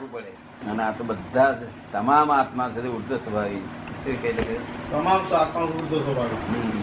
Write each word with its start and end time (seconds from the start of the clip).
રાખવું 0.00 0.12
પડે 0.12 0.70
અને 0.70 0.82
આ 0.82 0.90
તો 0.90 1.04
બધા 1.04 1.52
જ 1.52 1.56
તમામ 1.92 2.32
આત્મા 2.32 2.68
છે 2.68 2.80
ઉર્ધ્વ 2.80 3.16
સ્વભાવી 3.16 3.60
શું 4.04 4.22
કહે 4.22 4.32
તમામ 4.90 5.08
આત્મા 5.08 5.62
ઉર્ધ્વ 5.62 5.98
સ્વભાવી 5.98 6.82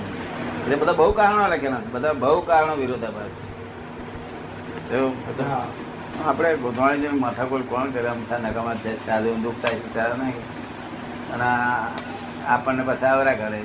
એટલે 0.61 0.75
બધા 0.75 0.91
બહુ 0.91 1.11
કારણો 1.11 1.47
લખેલા 1.47 1.81
છે 1.81 1.91
બધા 1.91 2.13
બહુ 2.13 2.41
કારણો 2.41 2.75
વિરોધાભાસ 2.75 3.31
આપણે 6.25 6.57
ગોધવાણી 6.57 7.01
જેમ 7.01 7.21
માથાકૂટ 7.21 7.61
કોણ 7.69 7.89
કરે? 7.89 8.07
આમ 8.07 8.23
થાય 8.29 8.39
નકામાં 8.39 8.77
છે. 8.77 9.05
ચાલુ 9.05 9.35
દુઃખ 9.35 9.55
થાય 9.61 9.75
છે 9.75 9.93
ત્યારે 9.93 10.13
નહીં. 10.17 10.37
અને 11.33 11.45
આપણને 12.45 12.83
પછી 12.83 13.05
અવરા 13.05 13.33
કરે 13.33 13.59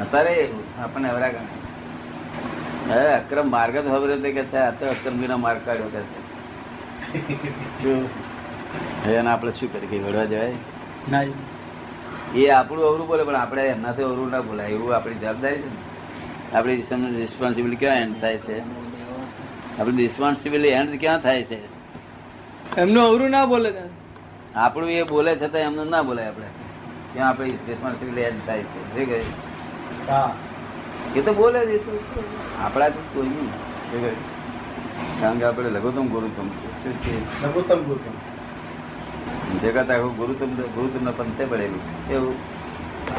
અત્યારે 0.00 0.48
આપણને 0.82 1.10
અવરા 1.10 1.28
કરે. 1.28 2.92
હવે 2.92 3.14
અક્રમ 3.14 3.50
માર્ગ 3.50 3.76
જ 3.76 3.88
ખબર 3.88 4.12
હતી 4.12 4.32
કે 4.32 4.44
છે. 4.44 4.56
આ 4.56 4.70
તો 4.70 4.86
અક્રમ 4.86 5.18
વિના 5.18 5.36
માર્ગ 5.36 5.60
કાઢ્યો 5.64 5.88
કે 5.88 6.00
છે? 6.00 6.30
હવે 9.04 9.14
એને 9.14 9.30
આપણે 9.30 9.50
શું 9.50 9.72
કરીએ? 9.72 9.90
કઈ 9.90 9.98
વળવા 9.98 10.24
જવાય? 10.24 10.52
ના 11.10 11.22
એ 12.34 12.48
આપણું 12.48 12.84
અવરું 12.84 13.06
બોલે 13.06 13.22
પણ 13.24 13.36
આપણે 13.36 13.62
એમનાથી 13.62 14.02
અવરું 14.02 14.30
ના 14.30 14.40
બોલાય. 14.40 14.68
એવું 14.68 14.96
આપણી 14.96 15.14
જવાબદારી 15.14 15.56
છે 15.56 15.66
ને? 15.66 16.56
આપણી 16.56 16.76
રિસ્પોન્સિબિલિટી 17.16 17.76
ક્યાં 17.76 17.96
એન્ડ 17.96 18.20
થાય 18.20 18.36
છે? 18.36 18.58
આપણી 19.80 19.96
રિસ્પોન્સિબિલિટી 19.96 20.68
એન્ડ 20.68 21.00
ક્યાં 21.00 21.20
થાય 21.20 21.42
છે? 21.42 21.58
એમનું 22.76 23.04
અવરું 23.04 23.30
ના 23.30 23.46
બોલે. 23.46 23.72
આપણું 24.54 24.90
એ 24.90 25.02
બોલે 25.02 25.36
છતાં 25.36 25.60
એમનું 25.60 25.90
ના 25.90 26.02
બોલાય 26.02 26.26
આપણે. 26.26 26.46
ત્યાં 27.12 27.28
આપણી 27.28 27.50
રિસ્પોન્સિબિલિટી 27.50 28.20
એન્ડ 28.20 28.46
થાય 28.46 28.62
છે? 28.62 28.96
શું 28.96 29.06
કહે? 29.06 29.20
હા. 30.08 30.34
એ 31.16 31.20
તો 31.20 31.34
બોલે 31.34 31.66
જ 31.66 31.68
એ 31.68 31.78
તો 31.78 32.24
આપણા 32.58 32.88
તો 32.88 33.00
કોઈ 33.14 33.26
નહીં 33.26 33.50
કારણ 35.20 35.38
કે 35.38 35.44
આપણે 35.44 35.70
લઘુત્તમ 35.70 36.06
ગુરુત્તમ 36.06 36.48
છે. 36.48 36.82
શું 36.82 36.92
છે? 36.92 37.42
લઘુત્તમ 37.42 37.82
ગુરુત્તમ. 37.82 38.39
જગત 39.58 39.90
આખું 39.90 40.16
ગુરુત્તમ 40.16 40.46
ગુરુત્તમ 40.46 41.10
પંથે 41.10 41.44
પડેલું 41.44 41.80
છે. 41.80 42.12
એવું. 42.12 42.34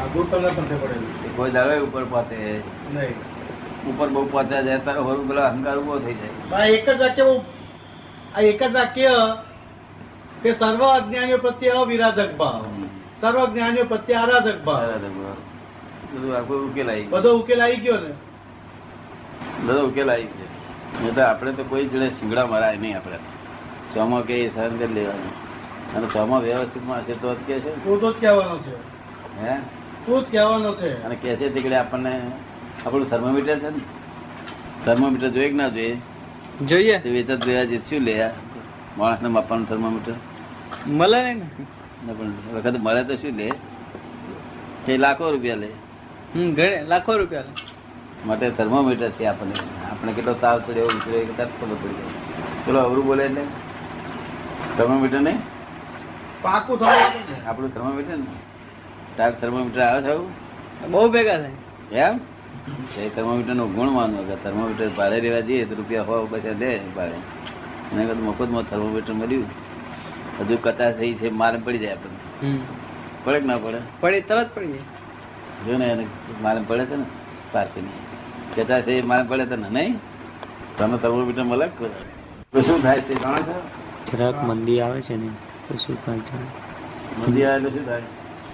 આ 0.02 0.06
ગુરુત્તમ 0.06 0.38
પંથે 0.38 0.74
પડેલું 0.74 1.14
છે. 1.14 1.36
કોઈ 1.36 1.50
દાડો 1.50 1.84
ઉપર 1.84 2.04
પહોંચે 2.04 2.60
નહીં. 2.94 3.14
ઉપર 3.88 4.08
બહુ 4.08 4.28
પહોંચ્યા 4.30 4.62
જાય 4.62 4.78
તારે 4.78 4.98
હોરું 4.98 5.28
પેલો 5.28 5.42
અહંકાર 5.42 5.78
ઊભો 5.78 5.98
થઈ 5.98 6.14
જાય. 6.14 6.68
એક 6.68 6.90
જ 6.90 7.00
વાક્ય 7.00 7.40
આ 8.34 8.40
એક 8.40 8.62
જ 8.62 8.74
વાક્ય 8.74 9.10
કે 10.42 10.52
સર્વ 10.52 10.84
અજ્ઞાનીઓ 10.84 11.38
પ્રત્યે 11.38 11.70
અવિરાધક 11.70 12.36
ભાવ. 12.36 12.64
સર્વ 13.20 13.52
જ્ઞાનીઓ 13.52 13.84
પ્રત્યે 13.84 14.16
આરાધક 14.16 14.64
ભાવ. 14.64 14.92
બધું 16.12 16.36
આખું 16.36 16.70
ઉકેલાઈ. 16.70 17.02
બધો 17.02 17.38
ઉકેલ 17.38 17.62
આવી 17.62 17.76
ગયો 17.76 17.94
ને? 17.94 18.14
બધો 19.66 19.86
ઉકેલાઈ 19.86 20.24
ગયો. 20.24 21.24
આપણે 21.24 21.52
તો 21.52 21.64
કોઈ 21.64 21.86
જોડે 21.86 22.10
શિંગડા 22.10 22.46
મરાય 22.46 22.76
નહીં 22.76 22.96
આપણે. 22.96 23.16
સોમાં 23.94 24.22
કે 24.22 24.50
સહન 24.54 24.76
કરી 24.76 24.94
લેવાનું. 24.94 25.41
અને 25.96 26.06
સોમાં 26.06 26.42
વ્યવસ્થિતમાં 26.42 26.98
હશે 26.98 27.12
તો 27.12 27.34
જ 27.34 27.38
કે 27.46 27.60
છે? 27.60 27.84
તું 27.84 28.00
તો 28.00 28.12
જ 28.12 28.16
કહેવાનો 28.20 28.58
છે. 28.58 28.74
હે? 29.42 29.56
તું 30.06 30.22
જ 30.22 30.32
કહેવાનો 30.32 30.74
છે. 30.74 31.04
અને 31.04 31.14
કે 31.14 31.36
છે 31.36 31.54
તીકડે 31.54 31.76
આપણને 31.76 32.20
આપણું 32.86 33.10
થર્મોમીટર 33.10 33.58
છે 33.58 33.70
ને? 33.70 33.80
થર્મોમીટર 34.84 35.28
જોઈએ 35.28 35.48
કે 35.48 35.54
ના 35.54 35.68
જોઈએ? 35.68 35.96
જોઈએ. 36.66 36.98
તે 36.98 37.10
વેચત 37.10 37.30
જોયા 37.30 37.64
જે 37.64 37.78
શું 37.78 38.00
લે 38.00 38.30
માણસને 38.98 39.28
માપવાનું 39.28 39.68
થર્મોમીટર? 39.68 40.12
મળે 40.86 41.22
ને? 41.22 41.46
ને 42.06 42.12
પણ 42.12 42.32
વખત 42.54 42.76
મળે 42.80 43.04
તો 43.04 43.16
શું 43.16 43.36
લે? 43.36 43.52
કે 44.86 44.96
લાખો 44.96 45.30
રૂપિયા 45.30 45.54
લે? 45.54 45.68
હમ 46.34 46.54
ઘણે 46.54 46.84
લાખો 46.88 47.16
રૂપિયા 47.16 47.40
લે. 47.40 47.52
માટે 48.26 48.50
થર્મોમીટર 48.50 49.08
છે 49.08 49.24
આપણને. 49.24 49.52
આપણે 49.90 50.12
કેટલો 50.12 50.32
તાવ 50.32 50.60
ચડ્યો 50.60 50.84
ઉતર્યો 50.84 51.20
એ 51.20 51.24
ખબર 51.24 51.46
પડી 51.46 51.88
જાય. 51.88 52.66
ચલો 52.66 52.78
અવરું 52.78 53.04
બોલે 53.06 53.24
એટલે. 53.24 53.40
થર્મોમીટર 54.78 55.20
નહીં 55.20 55.51
પાકું 56.42 56.78
થવું 56.78 57.48
આપણું 57.48 57.74
થર્મોમીટર 57.74 58.16
ને. 58.16 58.24
તાર 59.16 59.30
થર્મોમીટર 59.40 59.80
આવે 59.80 60.02
છે 60.02 60.08
આવું? 60.08 60.30
બહુ 60.90 61.10
ભેગા 61.10 61.38
થાય. 61.38 61.50
એમ? 61.98 62.20
એ 62.98 63.08
થર્મોમીટર 63.08 63.54
નો 63.54 63.66
ગુણ 63.66 63.88
માનવો 63.88 64.22
કે 64.22 64.34
થર્મોમીટર 64.44 64.88
ભાડે 64.88 65.20
રહેવા 65.20 65.40
જઈએ 65.40 65.64
તો 65.64 65.74
રૂપિયા 65.74 66.02
હોય 66.02 66.26
પછી 66.26 66.54
દે 66.54 66.78
ભાડે. 66.96 67.14
એને 67.92 68.04
કદું 68.04 68.24
મફતમાં 68.24 68.62
થર્મોમીટર 68.62 69.12
મળ્યું. 69.12 69.44
હજુ 70.40 70.58
કચા 70.62 70.90
થઈ 70.92 71.14
છે 71.14 71.30
મારે 71.30 71.58
પડી 71.58 71.78
જાય 71.78 71.92
આપણને. 71.92 72.58
પડે 73.24 73.40
કે 73.40 73.46
ના 73.46 73.56
પડે? 73.56 73.78
પડે 74.00 74.20
તરત 74.20 74.54
પડી 74.54 74.72
જાય. 74.72 74.84
જો 75.66 75.78
ને 75.78 75.86
એને 75.86 76.06
મારે 76.42 76.60
પડે 76.68 76.84
છે 76.84 76.96
ને 76.96 77.04
પારસી 77.52 77.80
નહીં 77.80 78.00
કચાશ 78.56 78.84
થઈ 78.84 79.02
મારે 79.02 79.22
પડે 79.28 79.46
તો 79.46 79.56
ને 79.56 79.68
નહીં? 79.68 79.98
તમે 80.78 80.98
થર્મોમીટર 80.98 81.42
મળે 81.42 81.66
શું 82.62 82.82
થાય 82.82 83.00
તે 83.00 83.14
જાણો 83.14 83.36
છો? 83.36 83.62
જરાક 84.10 84.44
મંદી 84.44 84.80
આવે 84.80 85.00
છે 85.02 85.16
ને. 85.16 85.30
તો 85.72 85.78
શું 85.78 85.96
થાય 86.04 86.18
છે? 86.18 86.38
મંદી 87.18 87.44
આવે 87.44 87.64
તો 87.64 87.70
શું 87.70 87.86
થાય 87.86 88.02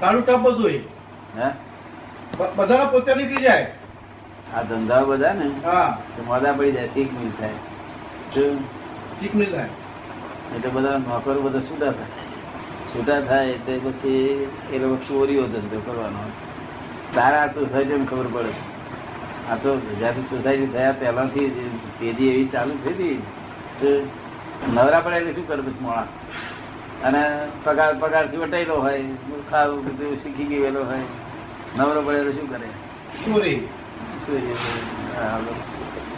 કાળું 0.01 0.27
ટપ 0.27 0.43
બધું 0.43 0.73
હે 1.39 1.49
બધા 2.56 2.84
પોતે 2.84 3.15
નીકળી 3.15 3.43
જાય? 3.43 3.67
આ 4.55 4.62
ધંધાઓ 4.62 5.06
બધા 5.06 5.33
ને? 5.33 5.47
હા. 5.65 5.99
તો 6.17 6.23
મોડા 6.23 6.53
પડી 6.53 6.73
જાય 6.73 6.89
ઠીક 6.89 7.12
મિલ 7.12 7.31
થાય. 7.41 7.59
શું? 8.34 8.65
મિલ 9.34 9.51
થાય. 9.51 9.69
એટલે 10.57 10.71
બધા 10.71 10.99
નોકરો 10.99 11.41
બધા 11.41 11.61
છૂટા 11.61 11.93
થાય. 11.93 12.12
છૂટા 12.93 13.21
થાય 13.21 13.49
એટલે 13.49 13.78
પછી 13.78 14.49
એ 14.73 14.78
લોકો 14.78 14.97
ચોરીઓ 14.97 15.47
ધંધો 15.47 15.81
કરવાનો. 15.81 16.23
તારા 17.15 17.49
સોસાયટીને 17.49 18.07
ખબર 18.07 18.27
પડે 18.27 18.53
આ 19.51 19.57
તો 19.57 19.77
જ્યાંથી 19.99 20.23
સોસાયટી 20.23 20.67
થયા 20.67 20.93
પહેલાથી 20.93 21.49
જ 21.49 21.67
પેઢી 22.01 22.31
એવી 22.31 22.49
ચાલુ 22.49 22.78
થઈ 22.84 22.95
હતી. 22.95 23.23
તો 23.81 23.89
નવરા 24.75 25.01
પડે 25.01 25.17
એટલે 25.17 25.33
શું 25.33 25.49
કરે 25.49 25.62
પછી 25.62 25.81
મોડા? 25.81 26.07
અને 27.04 27.48
પગાર 27.64 27.94
પગારથી 27.98 28.36
વટાયેલો 28.36 28.76
હોય 28.76 29.04
ખાવું 29.50 29.84
બધું 29.84 30.16
શીખી 30.16 30.44
ગયેલો 30.44 30.84
હોય. 30.84 30.98
નવરો 31.76 32.03
પડે 32.03 32.25
તો 32.25 32.32
શું 32.32 32.50
કરે? 32.50 32.66
શું 34.26 34.36
એ? 34.36 34.56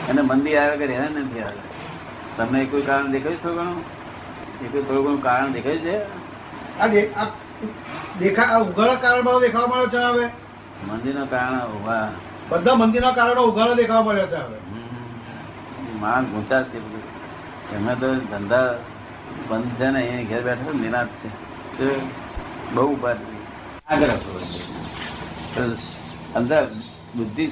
એને 0.09 0.23
મંદી 0.23 0.57
આવે 0.57 0.77
કે 0.77 0.87
રહેવા 0.87 1.05
નથી 1.05 1.41
આવે? 1.41 1.57
તમને 2.37 2.65
કોઈ 2.65 2.83
કારણ 2.83 3.07
દેખાયું 3.07 3.43
થોડું 3.43 3.59
ઘણું? 3.59 3.81
એ 4.65 4.69
કોઈ 4.69 4.83
થોડું 4.83 5.05
ઘણું 5.05 5.23
કારણ 5.23 5.53
દેખાયું 5.53 5.79
છે? 5.79 6.03
આ 6.79 6.87
દે- 6.87 7.15
આ 7.15 7.25
દેખા 8.19 8.59
ઉઘાડા 8.59 8.95
કારણમાં 8.95 9.41
દેખાવા 9.41 9.67
મળ્યો 9.67 9.87
છે 9.87 9.97
હવે? 9.97 10.27
મંદિરના 10.89 11.25
કારણ 11.25 11.59
ઊભા 11.59 12.13
બધા 12.49 12.75
મંદિરના 12.75 13.11
કારણો 13.11 13.43
ઉઘાડા 13.43 13.75
દેખાવા 13.75 14.03
મળ્યા 14.03 14.27
છે 14.27 14.35
હવે. 14.35 14.59
માન 16.01 16.25
ઊંચા 16.27 16.63
છે 16.63 16.79
એમને 17.77 17.95
તો 17.95 18.15
ધંધા 18.15 18.75
બંધ 19.49 19.75
છે 19.79 19.91
ને 19.91 19.99
અહીંયા 20.01 20.29
ઘેર 20.31 20.43
બેઠા 20.43 20.65
છે 20.65 20.79
નિરાશ 20.79 21.15
છે. 21.77 21.89
બહુ 22.75 22.83
ઊભા 22.93 23.17
આગ્રહ 23.89 24.15
અંદર 26.35 26.65
બુદ્ધિ 27.17 27.47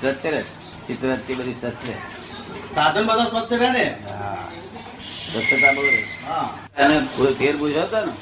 સ્વચ્છ 0.00 0.26
રહે 0.26 0.42
ચિત્રવૃત્તિ 0.86 1.32
બધી 1.34 1.56
સ્વચ્છ 1.60 1.82
રહે. 1.86 1.96
સાધન 2.74 3.04
બધા 3.06 3.24
સ્વચ્છ 3.24 3.52
રહે 3.52 3.70
ને? 3.70 3.86
હા. 4.08 4.48
સ્વચ્છતા 5.32 5.72
બહુ 5.72 5.82
રહે. 5.82 6.02
અને 6.78 6.96
ફેર 7.38 7.54
પૂછ્યો 7.56 7.82
હતો 7.82 8.00
ને? 8.06 8.12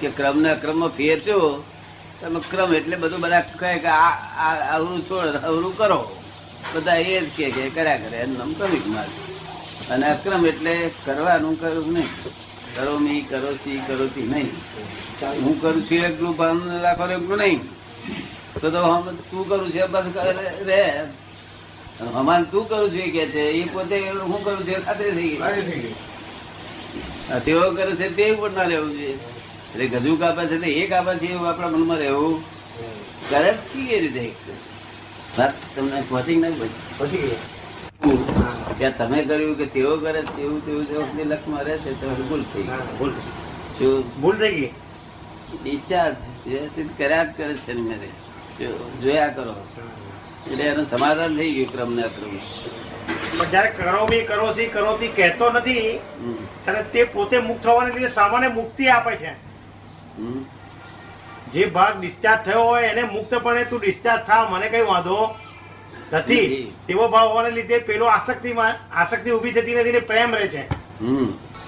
કે 0.00 0.08
ક્રમ 0.10 0.36
ને 0.40 0.50
અક્રમમાં 0.50 0.88
ફેર 0.88 1.18
થયો 1.20 1.64
તમે 2.20 2.40
ક્રમ 2.50 2.74
એટલે 2.74 2.96
બધું 2.96 3.20
બધા 3.20 3.40
કહે 3.60 3.78
કે 3.78 3.88
આ 3.88 4.12
આવરું 4.46 4.74
અવરું 4.74 5.00
છોડ 5.08 5.34
અવરું 5.48 5.76
કરો. 5.76 6.00
બધા 6.74 6.96
એ 6.96 7.20
જ 7.20 7.28
કે 7.36 7.50
કે 7.50 7.70
કર્યા 7.70 7.96
કરે. 7.96 8.16
એમ 8.18 8.32
નામ 8.38 8.50
ક્રમિક 8.54 8.86
માર્ગ 8.86 9.10
અને 9.92 10.04
અક્રમ 10.06 10.44
એટલે 10.46 10.74
કરવાનું 11.04 11.54
કરું 11.60 11.88
નહીં. 11.94 12.10
કરો 12.74 12.94
મી 12.98 13.22
કરો 13.30 13.50
સી 13.62 13.80
કરો 13.86 14.06
તી 14.14 14.26
નહીં. 14.32 14.50
હું 15.44 15.54
કરું 15.60 15.82
છું 15.88 16.02
એટલું 16.08 16.36
ભાન 16.36 16.58
રાખો 16.84 17.04
એટલું 17.18 17.38
નહીં. 17.38 17.60
તો 18.60 18.70
તો 18.70 18.80
હમ 18.84 19.06
તું 19.30 19.48
કરું 19.48 19.70
છું 19.72 20.12
કરે 20.16 20.44
રે 20.68 20.80
અમારે 22.14 22.44
તું 22.50 22.68
કરું 22.68 22.90
છું 22.90 23.00
એ 23.00 23.10
કે 23.10 23.24
છે 23.32 23.42
એ 23.60 23.62
પોતે 23.72 23.96
હું 24.22 24.40
કરું 24.44 24.60
છું 24.66 24.74
એ 24.74 24.82
ખાતરી 24.82 25.14
થઈ 25.18 25.30
ગઈ. 25.70 25.94
તેઓ 27.44 27.64
કરે 27.72 27.92
છે 27.96 28.08
તે 28.16 28.24
પણ 28.34 28.54
ના 28.54 28.68
રહેવું 28.70 28.92
જોઈએ. 28.92 29.16
એટલે 29.72 29.98
ગજુ 30.00 30.16
કાપે 30.18 30.42
છે 30.50 30.58
તે 30.62 30.68
એ 30.82 30.86
કાપે 30.86 31.12
છે 31.20 31.26
એવું 31.32 31.48
આપણા 31.48 31.72
મનમાં 31.74 31.98
રહેવું. 31.98 32.36
કરે 33.30 33.50
જ 33.52 33.58
છીએ 33.72 33.98
રીતે. 34.00 34.24
તમને 35.74 35.98
પહોંચી 36.08 36.36
ના 36.42 36.50
પછી 36.58 36.82
પછી 36.98 37.30
ત્યાં 38.78 38.98
તમે 38.98 39.22
કર્યું 39.22 39.56
કે 39.56 39.66
તેઓ 39.66 39.96
કરે 39.96 40.22
તેવું 40.22 40.66
તેવું 40.66 40.86
જો 40.86 41.06
લક્ષમાં 41.24 41.64
રહે 41.64 41.78
છે 41.78 42.00
તો 42.00 42.08
ભૂલ 42.08 42.42
થઈ 42.42 42.62
ભૂલ 42.98 43.10
શું 43.78 44.20
ભૂલ 44.20 44.36
થઈ 44.36 44.54
ગઈ. 44.54 44.70
ડિસ્ચાર્જ 45.62 46.16
વ્યવસ્થિત 46.46 46.98
કર્યા 46.98 47.24
જ 47.24 47.28
કરે 47.36 47.54
છે 47.54 47.72
ને 47.72 47.80
મેરે. 47.80 48.08
જોયા 49.02 49.28
કરો. 49.28 49.66
એટલે 50.50 50.64
એનું 50.64 50.84
સમાધાન 50.84 51.36
થઈ 51.36 51.52
ગયું 51.52 51.72
ક્રમ 51.72 51.92
ને 51.92 52.02
અક્રમ 52.02 52.38
જયારે 53.50 53.70
કરો 53.70 54.06
બી 54.06 54.20
કરો 54.20 54.52
સી 54.52 54.66
કરો 54.66 54.96
થી 54.96 55.08
કહેતો 55.08 55.50
નથી 55.50 55.98
ત્યારે 56.64 56.82
તે 56.82 57.04
પોતે 57.04 57.38
મુક્ત 57.38 57.62
થવાને 57.64 57.94
લીધે 57.94 58.08
સામાન્ય 58.08 58.48
મુક્તિ 58.48 58.88
આપે 58.88 59.16
છે. 59.16 59.30
હમ. 60.18 60.44
જે 61.52 61.66
ભાગ 61.66 62.00
ડિસ્ચાર્જ 62.00 62.44
થયો 62.44 62.62
હોય 62.62 62.82
એને 62.82 63.02
મુક્તપણે 63.02 63.64
તું 63.64 63.80
ડિસ્ચાર્જ 63.80 64.22
થા 64.26 64.48
મને 64.50 64.68
કઈ 64.68 64.82
વાંધો? 64.82 65.34
નથી. 66.12 66.72
તેવો 66.86 67.08
ભાવ 67.08 67.28
હોવાને 67.28 67.50
લીધે 67.50 67.78
પેલો 67.78 68.06
આસક્તિ 68.06 68.52
આસક્તિ 68.52 69.30
ઊભી 69.30 69.52
થતી 69.52 69.74
નથી 69.74 69.92
ને 69.92 70.00
પ્રેમ 70.00 70.34
રહે 70.34 70.48
છે. 70.48 70.68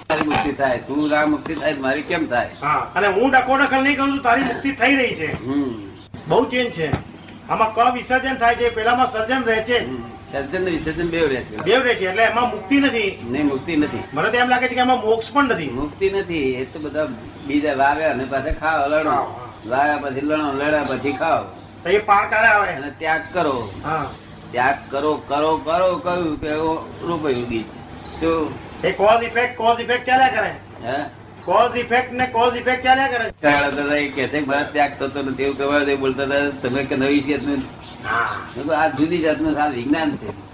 તારી 0.08 0.28
મુક્તિ 0.28 0.52
થાય. 0.52 0.78
તું 0.78 1.10
રામ 1.10 1.30
મુક્તિ 1.30 1.54
થાય 1.54 1.74
મારી 1.74 2.02
કેમ 2.02 2.26
થાય? 2.26 2.50
અને 2.94 3.06
હું 3.06 3.30
ડકો 3.30 3.56
ડખલ 3.56 3.82
નહીં 3.82 3.96
કરું 3.96 4.08
છું 4.08 4.22
તારી 4.22 4.42
મુક્તિ 4.42 4.72
થઈ 4.72 4.94
રહી 4.94 5.14
છે. 5.14 5.44
બહુ 6.28 6.44
ચેન્જ 6.44 6.70
છે. 6.70 6.92
આમાં 7.48 7.74
ક 7.74 7.78
વિસર્જન 7.94 8.34
થાય 8.34 8.54
છે 8.54 8.68
પેલામાં 8.68 9.12
સર્જન 9.12 9.42
રહે 9.42 9.62
છે. 9.62 9.78
સર્જન 10.32 10.64
ને 10.64 10.70
વિસર્જન 10.70 11.08
બે 11.08 11.20
રહે 11.20 11.36
છે. 11.36 11.56
બે 11.56 11.76
રહે 11.76 11.94
છે 11.94 12.08
એટલે 12.08 12.22
એમાં 12.22 12.50
મુક્તિ 12.50 12.80
નથી. 12.80 13.18
નહીં 13.30 13.46
મુક્તિ 13.46 13.76
નથી. 13.76 14.02
મને 14.14 14.30
તો 14.30 14.36
એમ 14.36 14.48
લાગે 14.48 14.68
છે 14.68 14.74
કે 14.74 14.80
એમાં 14.80 15.00
મોક્ષ 15.00 15.32
પણ 15.32 15.44
નથી. 15.44 15.68
મુક્તિ 15.68 16.10
નથી. 16.10 16.52
એ 16.52 16.64
તો 16.64 16.78
બધા 16.78 17.06
બીજા 17.46 17.74
વાવ્યા 17.74 18.10
અને 18.10 18.24
પાછા 18.24 18.52
ખાવ 18.52 18.88
લડો. 18.88 19.50
વાવ્યા 19.66 19.96
પછી 19.96 20.20
લડો 20.20 20.52
લડ્યા 20.52 20.82
પછી 20.82 21.12
ખાવ. 21.12 21.44
તો 21.82 21.88
એ 21.88 21.98
પાર 21.98 22.34
આવે. 22.34 22.72
અને 22.72 22.90
ત્યાગ 22.98 23.20
કરો. 23.32 23.68
હા. 23.84 24.10
ત્યાગ 24.50 24.90
કરો 24.90 25.16
કરો 25.16 25.56
કરો 25.56 25.96
કહ્યું 25.96 26.40
કે 26.40 26.46
એવો 26.46 26.74
બીજ 27.48 27.64
કોઝ 28.92 29.22
ઇફેક્ટ 29.22 29.56
કોઝ 29.56 29.80
ઇફેક્ટ 29.80 30.06
ચાલ્યા 30.06 30.28
કરે? 30.28 30.54
હે? 30.84 31.04
કોઝ 31.44 31.76
ઇફેક્ટ 31.76 32.12
ને 32.12 32.26
કોઝ 32.26 32.56
ઇફેક્ટ 32.56 32.84
ચાલ્યા 32.84 33.08
કરે? 33.08 33.30
કાળા 33.42 33.70
દાદા 33.70 33.94
એ 33.94 34.08
કહે 34.08 34.28
છે 34.28 34.46
મારા 34.46 34.62
ત્યાગ 34.62 34.92
થતો 34.98 35.22
નથી. 35.22 35.42
એવું 35.42 35.58
કરવા 35.58 35.78
બોલતા 35.94 36.24
તમે 36.62 36.84
કે 36.84 36.96
નવી 36.96 37.20
મેં 37.20 38.72
આ 38.74 38.88
જુદી 38.88 39.18
જાતનું 39.18 39.54
સારું 39.54 39.74
વિજ્ઞાન 39.74 40.16
છે. 40.16 40.48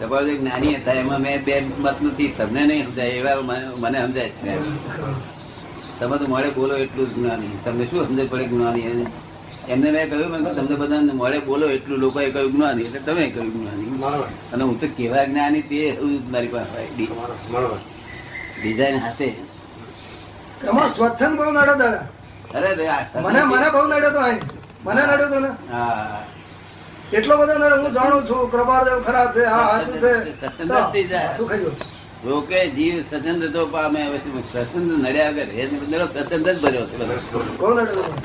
તમારો 0.00 0.28
જ્ઞાની 0.28 0.74
હતા 0.74 0.92
એમાં 0.92 1.18
મેં 1.20 1.44
બે 1.44 1.62
મત 1.78 2.02
નથી 2.02 2.34
તમને 2.38 2.66
નહીં 2.66 2.86
સમજાય 2.86 3.08
એવા 3.08 3.30
મને- 3.78 4.02
સમજાય 4.02 4.28
છે. 4.28 4.58
તમે 6.00 6.18
તો 6.18 6.26
મળે 6.28 6.50
બોલો 6.50 6.76
એટલું 6.76 7.06
જ 7.06 7.14
જ્ઞાની 7.14 7.58
તમને 7.64 7.84
શું 7.84 8.08
સમજ 8.08 8.28
પડે 8.28 8.46
જ્ઞાની? 8.46 9.06
એમને 9.68 9.90
મેં 9.90 10.10
કહ્યું 10.10 10.30
મેં 10.30 10.44
તમને 10.44 10.76
બધાને 10.76 11.12
મળે 11.12 11.38
બોલો 11.38 11.66
એટલું 11.70 11.98
લોકો 11.98 12.20
એ 12.20 12.30
કહ્યું 12.30 12.52
જ્ઞાની. 12.52 12.84
એટલે 12.84 13.00
તમે 13.00 13.30
કહ્યું 13.30 13.52
જ્ઞાની. 13.52 13.88
અને 14.52 14.62
હું 14.64 14.80
તો 14.80 14.86
કેવા 14.96 15.24
જ્ઞાની 15.24 15.62
તે 15.62 15.98
મારી 16.30 16.48
પાસે 16.48 16.80
ડિઝાઇન 18.60 18.98
હાથે. 18.98 19.28
સ્વચ્છંદ 20.94 21.34
બહુ 21.36 21.44
નડો 21.50 21.64
દાદા. 21.64 22.06
અરે 22.54 22.70
રે 22.74 22.84
મને 23.22 23.40
મને 23.42 23.66
બહુ 23.70 23.82
નડ્યો 23.86 24.10
તો 24.10 24.20
મને 24.84 25.02
નડ્યો 25.02 25.28
તો 25.28 25.38
ને. 25.40 25.50
હા. 25.72 26.24
એટલો 27.12 27.36
બધો 27.36 27.54
નડ્યો 27.54 27.82
હું 27.82 27.92
જાણું 27.92 28.22
છું. 28.28 28.50
કૃપાદેવ 28.50 28.98
ખરાબ 29.06 29.28
છે 29.34 29.44
હા 29.44 29.64
સાચું 29.70 31.48
છે. 31.50 31.93
રોકે 32.24 32.60
જીવ 32.76 32.94
સ્વચંદ 33.02 33.42
તો 33.54 33.62
પામે 33.66 34.00
હવે 34.02 34.18
શું 34.70 34.84
નડ્યા 35.02 35.30
વગર 35.30 35.48
એ 35.60 35.64
બધો 35.66 36.06
સ્વચંદ 36.06 36.46
જ 36.48 36.58
ભર્યો 36.62 36.86
છે. 36.86 36.96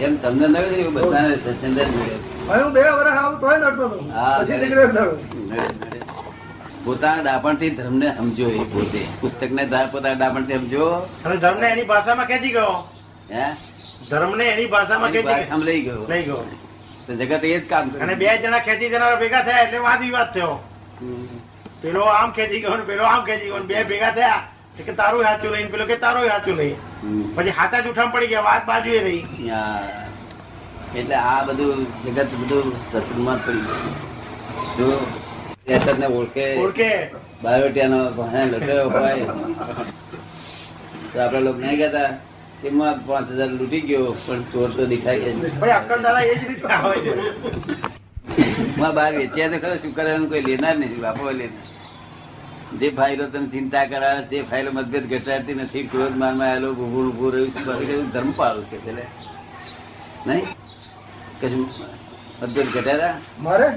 એમ 0.05 0.13
તમને 0.17 0.47
નડે 0.47 0.83
બધાને 0.95 1.35
સ્વચ્છંદ 1.35 1.79
જ 1.79 1.89
મળ્યો 2.47 2.69
બે 2.75 2.81
વર્ષ 2.97 3.17
આવું 3.17 3.39
તોય 3.41 3.57
નડતો 3.57 3.85
હતો 3.87 3.99
હા, 4.15 4.37
પછી 4.39 4.55
નડે. 4.55 4.65
નીકળ્યો 4.65 4.87
નડો. 4.87 5.03
નડે, 5.47 5.61
નડે. 5.85 5.99
પોતાના 6.85 7.23
દાપણથી 7.23 7.69
ધર્મને 7.69 8.07
સમજો 8.17 8.47
એ 8.61 8.63
પોતે. 8.73 9.01
પુસ્તક 9.21 9.51
ને 9.51 9.63
પોતાના 9.91 10.19
દાપણથી 10.21 10.57
સમજો. 10.57 10.85
અને 11.25 11.35
ધર્મને 11.37 11.67
એની 11.73 11.87
ભાષામાં 11.91 12.27
ખેંચી 12.27 12.53
ગયો? 12.57 12.75
હે? 13.33 13.45
ધર્મ 14.09 14.31
ને 14.37 14.45
એની 14.53 14.67
ભાષામાં 14.73 15.11
ખેંચી 15.11 15.65
લઈ 15.67 15.81
ગયો. 15.81 16.05
લઈ 16.09 16.23
ગયો. 16.23 16.43
જગત 17.19 17.43
એ 17.43 17.59
જ 17.59 17.67
કામ 17.69 17.89
કરે 17.89 18.01
અને 18.03 18.15
બે 18.15 18.25
જણા 18.41 18.59
ખેંચી 18.65 18.89
જણા 18.89 19.15
ભેગા 19.21 19.43
થયા 19.45 19.63
એટલે 19.65 19.79
વાદ 19.87 20.01
વિવાદ 20.07 20.29
થયો. 20.33 20.55
પેલો 21.81 22.03
આમ 22.11 22.31
ખેંચી 22.31 22.61
ગયો 22.61 22.77
પેલો 22.85 23.03
આમ 23.05 23.21
ખેંચી 23.25 23.49
ગયો 23.49 23.63
બે 23.63 23.83
ભેગા 23.83 24.11
થયા. 24.13 24.41
કે 24.79 24.93
તારું 24.93 25.23
સાચું 25.23 25.51
નહીં 25.53 25.71
પેલો 25.71 25.85
કે 25.87 25.95
તારું 26.03 26.27
લઈ 26.57 26.75
હમ. 27.01 27.23
પછી 27.35 27.55
હાથા 27.57 27.81
જ 27.81 27.89
ઉઠામ 27.89 28.11
પડી 28.11 28.29
ગયા 28.29 28.43
વાત 28.43 28.63
બાજુએ 28.65 28.99
રહી. 28.99 29.49
હા. 29.49 29.79
એટલે 30.95 31.15
આ 31.23 31.39
બધું 31.47 31.81
જગત 32.05 32.31
બધું 32.41 32.67
જ 32.91 33.39
પડી 33.41 33.63
ગયું. 33.63 33.93
જો 34.77 34.87
વ્યસનને 35.67 36.07
ઓળખે 36.09 36.45
ઓળખે. 36.63 36.91
બાયોટિયાનો 37.43 37.99
ભણે 38.11 38.41
લખ્યો 38.53 38.89
હોય. 38.89 39.25
તો 41.11 41.21
આપડે 41.21 41.39
લોકો 41.41 41.59
નહીં 41.59 41.77
કહેતા 41.77 42.09
એમાં 42.63 42.99
પાંચ 43.07 43.29
હજાર 43.31 43.51
લૂટી 43.51 43.83
ગયો 43.83 44.09
પણ 44.25 44.43
ચોર 44.51 44.69
તો 44.71 44.83
દેખાય 44.87 45.31
અક્કલ 45.75 45.99
દાદા 46.01 46.23
એ 46.23 46.35
જ 46.35 46.41
રીતે 46.47 46.67
માં 48.79 48.93
બહાર 48.95 49.11
વેચ્યા 49.15 49.49
તો 49.49 49.57
ખરો 49.59 49.75
શું 49.75 49.91
કરવાનું? 49.95 50.29
કોઈ 50.29 50.41
લેનાર 50.41 50.75
નથી 50.77 51.01
બાપો 51.05 51.31
લેનાર 51.31 52.77
જે 52.79 52.87
ફાઇલો 52.89 53.25
તને 53.25 53.47
ચિંતા 53.47 53.85
કરાવે 53.85 54.21
જે 54.31 54.43
ફાઇલો 54.43 54.71
મતભેદ 54.71 55.05
ઘટાડતી 55.09 55.53
નથી 55.53 55.87
ક્રોધ 55.87 56.15
માનમાં 56.17 56.47
આવેલો 56.47 56.69
ઉભું 56.71 57.05
ઉભું 57.11 57.29
રહ્યું 57.33 58.11
ધર્મ 58.11 58.31
પાડું 58.31 58.65
છે 58.69 58.75
એટલે. 58.75 59.05
નહીં? 60.27 60.45
કશું 61.41 61.61
મતભેદ 62.41 62.67
ઘટાડ્યા? 62.67 63.15
મારે? 63.39 63.69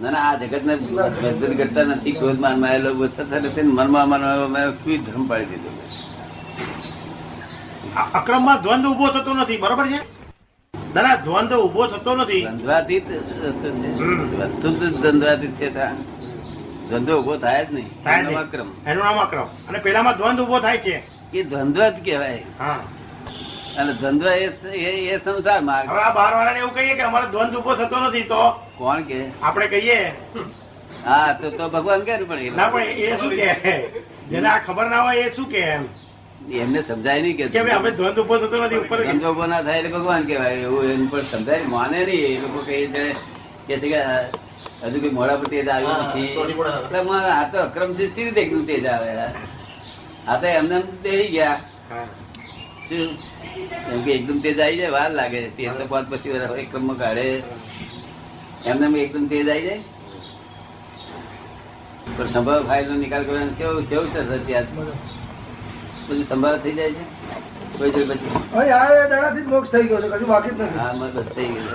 ના 0.00 0.10
ના 0.10 0.24
આ 0.30 0.36
જગત 0.40 0.64
ને 0.64 0.74
મતભેદ 0.74 1.56
ઘટતા 1.60 1.84
નથી 1.84 2.12
ક્રોધ 2.12 2.38
માનમાં 2.38 2.70
આવેલો 2.70 3.08
થતા 3.08 3.38
નથી. 3.38 3.62
મનમાં 3.62 4.06
મનમાં 4.08 4.50
મેં 4.50 4.66
શું 4.84 5.04
ધર્મ 5.06 5.24
પાડી 5.26 5.46
દીધો? 5.46 5.70
આ 7.96 8.08
અક્રમમાં 8.18 8.62
દ્વંદ 8.62 8.84
ઊભો 8.86 9.08
થતો 9.08 9.34
નથી 9.34 9.56
બરોબર 9.56 9.86
છે? 9.92 10.00
દાદા 10.94 11.16
દ્વંદ 11.24 11.52
ઊભો 11.54 11.82
થતો 11.92 12.12
નથી. 12.16 12.44
દ્વંદ્વાતીત 12.44 13.06
શુદ્ધ 14.62 14.84
દ્વંદ્વાતીત 15.02 15.52
છે 15.60 15.68
દ્વંદ્વ 16.88 17.12
ઊભો 17.18 17.34
થાય 17.44 17.62
જ 17.64 17.68
નહીં. 17.74 17.88
અક્રમ 18.42 18.68
એનું 18.86 19.02
નામ 19.04 19.18
અક્રમ 19.24 19.48
અને 19.68 19.78
પેલામાં 19.86 20.16
દ્વંદ 20.18 20.38
ઊભો 20.40 20.58
થાય 20.64 20.78
છે. 20.84 20.96
એ 21.34 21.42
દ્વંદ્વ 21.50 21.80
જ 21.94 21.96
કહેવાય 22.06 22.42
અને 23.78 23.92
દ્વંદ્વ 24.00 24.26
એ 25.12 25.18
સંસાર 25.24 25.60
માર્ગ. 25.68 25.86
હવે 25.90 26.00
આ 26.02 26.14
બહાર 26.18 26.32
વાળાને 26.36 26.58
એવું 26.62 26.74
કહીએ 26.76 26.94
કે 26.98 27.02
અમારો 27.08 27.26
દ્વંદ 27.34 27.52
ઊભો 27.56 27.72
થતો 27.80 27.96
નથી 28.00 28.26
તો? 28.32 28.42
કોણ 28.78 29.00
કે 29.08 29.18
આપણે 29.42 29.66
કહીએ. 29.72 30.00
હા 31.06 31.28
તો 31.40 31.46
તો 31.58 31.64
ભગવાન 31.74 32.00
કે 32.06 32.12
પણ 32.30 32.56
ના 32.56 32.70
પણ 32.72 32.88
એ 33.04 33.16
શું 33.20 33.30
કે 33.40 33.48
જેને 34.30 34.48
આ 34.48 34.60
ખબર 34.66 34.86
ના 34.92 35.02
હોય 35.06 35.22
એ 35.26 35.30
શું 35.36 35.46
કે 35.52 35.60
એમ? 35.74 35.84
એમને 36.52 36.80
સમજાય 36.88 37.22
નહીં 37.22 37.36
કે 37.36 37.48
કે 37.48 37.58
અમે 37.58 37.90
દ્વંદ 37.90 38.18
ઊભો 38.20 38.36
થતો 38.38 38.56
નથી 38.64 38.76
ઉપર 38.82 38.98
દ્વંદ્વ 39.04 39.28
ઊભો 39.30 39.46
ના 39.46 39.62
થાય 39.62 39.78
એટલે 39.78 39.90
ભગવાન 39.92 40.22
કહેવાય. 40.26 40.56
એવું 40.66 40.84
એમ 40.84 41.06
પણ 41.08 41.20
સમજાય 41.30 41.62
માને 41.74 41.98
નહીં. 42.06 42.24
એ 42.26 42.40
લોકો 42.42 42.58
કહે 42.66 42.76
છે 42.86 43.04
કે 43.68 43.74
છે 43.80 43.88
કે 43.92 44.00
હજુ 44.82 44.98
કઈ 45.00 45.10
મોડા 45.18 45.36
પર 45.40 45.46
તેજ 45.52 45.68
આવ્યું 45.68 45.96
નથી. 46.08 46.28
આ 47.38 47.44
તો 47.52 47.58
અક્રમ 47.66 47.90
છે 47.94 48.04
સી 48.14 48.24
રીતે 48.24 48.40
એકદમ 48.40 48.62
તેજ 48.70 48.86
આવે 48.86 49.10
આ 50.28 50.36
તો 50.40 50.46
એમને 50.46 50.76
એમ 50.76 50.86
ગયા. 51.34 51.58
શું? 52.88 53.08
કેમ 53.88 54.00
કે 54.04 54.10
એકદમ 54.18 54.38
તેજ 54.46 54.56
આવી 54.60 54.78
જાય 54.78 54.90
વાર 54.98 55.10
લાગે. 55.18 55.40
તેજ 55.56 55.68
તો 55.80 55.84
પાંચ 55.90 56.06
પછી 56.14 56.30
વર્ષ 56.30 56.52
એક 56.62 56.68
કાઢે. 57.02 57.26
એમને 58.70 58.98
એકદમ 59.00 59.24
તેજ 59.34 59.48
આવી 59.48 59.66
જાય. 59.66 59.80
પણ 62.16 62.26
સંભાવ 62.32 62.60
ફાઇલ 62.66 62.84
નો 62.88 62.94
નિકાલ 63.04 63.22
કરવાનો 63.28 63.54
કેવું 63.58 63.84
કેવું 63.90 64.08
છે 64.12 64.20
અત્યાર 64.36 64.66
બધું 66.08 66.28
સંભાળ 66.28 66.58
થઈ 66.58 66.72
જાય 66.72 66.90
છે? 66.90 67.04
કોઈ 67.78 67.90
પછી? 68.04 68.58
આ 68.70 68.88
દાડાથી 69.08 69.40
મોક્ષ 69.40 69.70
થઈ 69.70 69.82
ગયો 69.82 70.02
છે 70.02 70.08
કશું 70.08 70.28
બાકી 70.28 70.50
નથી. 70.50 70.78
હા 70.78 70.92
મત 70.92 71.34
થઈ 71.34 71.46
ગયું 71.46 71.66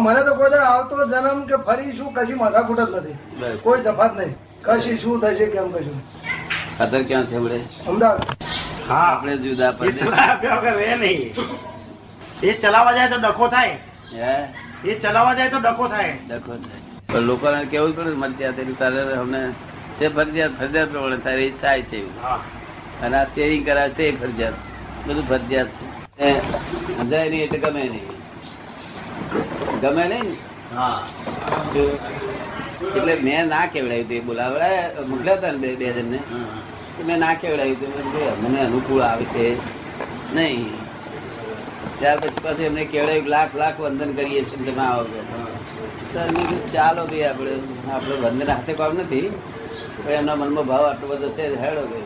મને 0.00 0.22
તો 0.22 0.34
કોઈ 0.34 0.50
આવતો 0.50 1.08
જન્મ 1.08 1.44
કે 1.44 1.56
ફરી 1.56 1.96
શું 1.96 2.14
કશી 2.14 2.34
માથાકૂટ 2.34 2.80
જ 2.80 2.94
નથી. 2.94 3.12
કોઈ 3.58 3.80
તફાત 3.80 4.16
નહીં. 4.16 4.34
કશી 4.62 4.98
શું 4.98 5.20
થશે 5.20 5.46
કેમ 5.46 5.72
કશું? 5.72 6.00
ખાતર 6.78 7.02
ક્યાં 7.02 7.26
છે 7.26 7.36
હમણે? 7.36 7.64
અમદાવાદ. 7.86 8.22
હા. 8.88 8.94
આપણે 8.94 9.36
જુદા 9.36 9.68
એ 9.68 9.72
પડે 9.72 10.96
નહીં. 10.96 11.34
ચલાવવા 12.60 12.92
જાય 12.92 13.08
તો 13.08 13.16
ડખો 13.16 13.48
થાય. 13.48 13.78
હે? 14.12 14.48
એ 14.84 14.98
ચલાવવા 15.00 15.34
જાય 15.34 15.48
તો 15.48 15.58
ડખો 15.58 15.88
થાય. 15.88 16.18
ડખો 16.30 16.56
થાય. 16.56 17.20
લોકો 17.20 17.46
લોકોને 17.46 17.64
કેવું 17.64 17.96
પડે 17.96 18.10
મત 18.10 18.38
ત્યાં 18.38 18.52
તારે 18.78 19.14
અમને 19.14 19.52
જે 19.98 20.06
ફરજિયાત 20.08 20.52
ફરજિયાત 20.60 20.90
પ્રમાણે 20.92 21.18
થાય 21.26 21.50
થાય 21.62 21.82
છે 21.90 21.98
અને 23.04 23.16
આ 23.16 23.26
શેરિંગ 23.34 23.64
કરાવે 23.66 23.92
તે 23.98 24.04
ફરજિયાત 24.20 24.56
છે. 24.64 24.70
બધું 25.06 25.24
ફરજિયાત 25.30 25.70
છે. 25.76 25.84
સમજાય 26.98 27.28
નહીં 27.30 27.44
એટલે 27.46 27.58
ગમે 27.64 27.82
નહીં. 27.94 28.06
ગમે 29.82 30.04
નહીં 30.12 30.36
એટલે 32.96 33.14
મેં 33.26 33.42
ના 33.54 33.66
કેવડાવ્યું 33.72 34.08
તે 34.08 34.14
એ 34.16 34.24
બોલાવડા 34.28 35.06
મોકલ્યા 35.10 35.38
હતા 35.38 35.52
ને 35.52 35.58
બે 35.64 35.68
બે 35.80 35.86
જણને. 35.96 36.20
મેં 37.06 37.18
ના 37.24 37.34
કેવડાવ્યું 37.42 37.76
હતું. 37.76 37.92
મને 38.42 38.58
અનુકૂળ 38.66 39.02
આવે 39.10 39.26
છે. 39.34 39.46
નહીં. 40.34 40.70
ત્યાર 41.98 42.18
પછી 42.20 42.42
પાછું 42.44 42.64
એમને 42.70 42.82
કેવડાવ્યું 42.94 43.28
લાખ 43.34 43.52
લાખ 43.62 43.76
વંદન 43.80 44.10
કરીએ 44.18 44.42
છીએ 44.48 44.70
તમે 44.70 44.82
આવો 44.86 45.04
ચાલો 46.72 47.02
ભાઈ 47.10 47.26
આપણે 47.30 47.52
આપણે 47.92 48.14
વંદન 48.24 48.48
હાથે 48.52 48.72
કામ 48.80 48.92
નથી. 48.98 49.28
એમના 50.10 50.36
મનમાં 50.36 50.66
ભાવ 50.66 50.84
આટલો 50.84 51.06
બધો 51.08 51.28
છે 51.30 51.44
હેડો 51.56 51.82
કે. 51.82 51.98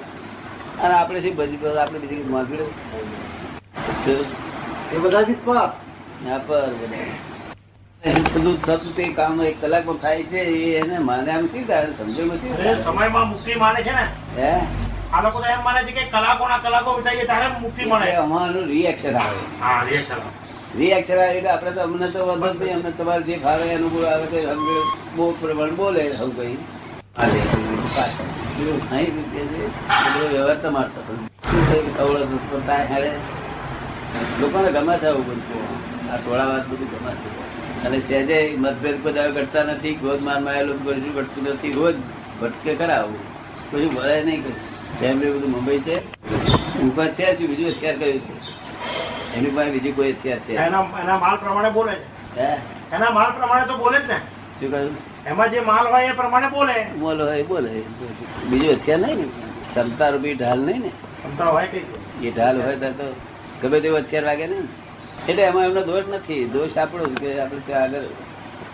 અને 0.82 0.94
આપણે 0.94 1.20
શું 1.20 1.34
બધી 1.36 1.78
આપણે 1.78 1.98
બીજી 1.98 2.24
માગી 2.24 2.66
એ 4.94 4.98
બધા 4.98 5.22
જ 5.22 5.30
પર 5.44 5.68
બધું. 8.32 8.56
થતું 8.58 8.94
તે 8.96 9.04
કામ 9.12 9.40
એક 9.42 9.56
કલાકમાં 9.60 9.98
થાય 9.98 10.22
છે 10.24 10.40
એ 10.40 10.76
એને 10.76 10.98
માને 10.98 11.30
આમ 11.32 11.46
શું 11.48 11.64
થાય? 11.66 11.88
સમજો 11.98 12.22
નથી 12.24 12.52
અરે 12.60 12.78
સમયમાં 12.78 13.28
મુક્તિ 13.28 13.54
માને 13.54 13.80
છે 13.82 13.92
ને? 13.92 14.04
હે? 14.36 14.52
આ 15.12 15.20
લોકો 15.22 15.38
તો 15.40 15.46
એમ 15.46 15.62
માને 15.62 15.80
છે 15.86 15.92
કે 15.92 16.02
કલાકોના 16.10 16.58
કલાકો 16.58 16.90
વિતાઈએ 16.96 17.24
ત્યારે 17.26 17.48
મુક્તિ 17.60 17.82
મળે. 17.84 18.08
અમારું 18.16 18.66
રિએક્શન 18.66 19.16
આવે. 19.16 19.42
હા 19.60 19.82
રિએક્શન 19.84 20.20
રિએક્શન 20.74 21.12
આવે 21.14 21.36
એટલે 21.36 21.50
આપણે 21.50 21.72
તો 21.72 21.80
અમને 21.82 22.06
તો 22.08 22.20
વધુ 22.26 22.52
નહીં 22.60 22.74
અમને 22.74 22.90
તમારે 22.92 23.22
જે 23.22 23.34
ફાવે 23.38 23.66
અનુકૂળ 23.74 24.06
આવે 24.06 24.26
તે 24.26 24.40
બહુ 25.16 25.24
પ્રમાણ 25.40 25.76
બોલે 25.76 26.02
સૌ 26.16 26.30
કઈ. 26.30 26.56
વ્યવહાર 30.30 30.58
તમારો 30.58 30.90
લોકોને 34.40 34.70
ગમે 34.70 34.94
છે 34.94 35.06
આવું 35.06 35.24
બધું 35.24 35.64
આ 36.06 36.16
ટોળાવાદ 36.16 36.64
બધું 36.64 36.88
ગમે 36.92 37.12
છે 37.14 37.28
અને 37.84 37.98
સહેજે 38.00 38.38
મતભેદ 38.58 38.96
બધા 39.02 39.28
ઘટતા 39.30 39.64
નથી 39.66 39.96
ક્રોધ 39.96 40.22
માનમાં 40.22 40.72
બધું 40.78 41.12
ઘટતું 41.14 41.44
નથી 41.48 41.74
રોજ 41.74 41.96
ભટકે 42.40 42.72
કરાવું 42.74 43.18
બધું 43.72 43.94
ભરાય 43.94 44.22
નહીં 44.24 44.42
કશું 44.44 44.58
ફેમિલી 44.98 45.32
બધું 45.32 45.50
મુંબઈ 45.50 45.80
છે 45.80 45.96
ઉપર 46.82 47.08
છે 47.12 47.36
શું 47.36 47.46
બીજું 47.48 47.70
હથિયાર 47.70 47.98
કયું 47.98 48.20
છે 48.20 48.32
એની 49.36 49.52
પાસે 49.52 49.70
બીજું 49.70 49.94
કોઈ 49.94 50.12
હથિયાર 50.12 50.40
છે 50.42 50.52
એના 50.56 50.84
એના 50.98 51.18
માલ 51.18 51.38
પ્રમાણે 51.38 51.70
બોલે 51.72 51.94
છે 52.34 52.42
હે? 52.42 52.50
એના 52.92 53.10
માલ 53.12 53.32
પ્રમાણે 53.32 53.66
તો 53.66 53.76
બોલે 53.76 53.98
જ 53.98 54.06
ને 54.06 54.18
શું 54.60 54.70
કહ્યું 54.70 54.96
એમાં 55.26 55.50
જે 55.52 55.60
માલ 55.60 55.86
હોય 55.92 56.10
એ 56.12 56.12
પ્રમાણે 56.12 56.48
બોલે. 56.48 56.76
બોલો 57.00 57.32
એ 57.32 57.42
બોલે. 57.42 57.70
બીજું 58.50 58.74
હથિયાર 58.74 59.00
નહીં 59.00 59.18
ને. 59.18 59.26
ક્ષમતા 59.74 60.10
રૂપી 60.10 60.34
ઢાલ 60.34 60.60
નહીં 60.60 60.82
ને. 60.82 60.90
ક્ષમતા 61.22 61.44
હોય 61.44 61.66
કઈ? 61.66 61.84
એ 62.22 62.30
ઢાલ 62.30 62.62
હોય 62.62 62.76
તો 62.76 63.06
ગમે 63.62 63.80
તેવું 63.80 64.00
હથિયાર 64.00 64.24
લાગે 64.24 64.46
ને. 64.46 64.58
એટલે 65.28 65.42
એમાં 65.42 65.64
એમનો 65.64 65.82
દોષ 65.82 66.04
નથી. 66.14 66.44
દોષ 66.44 66.76
આપણો 66.76 67.04
કે 67.20 67.40
આપણે 67.40 67.60
ત્યાં 67.66 67.82
આગળ 67.82 68.06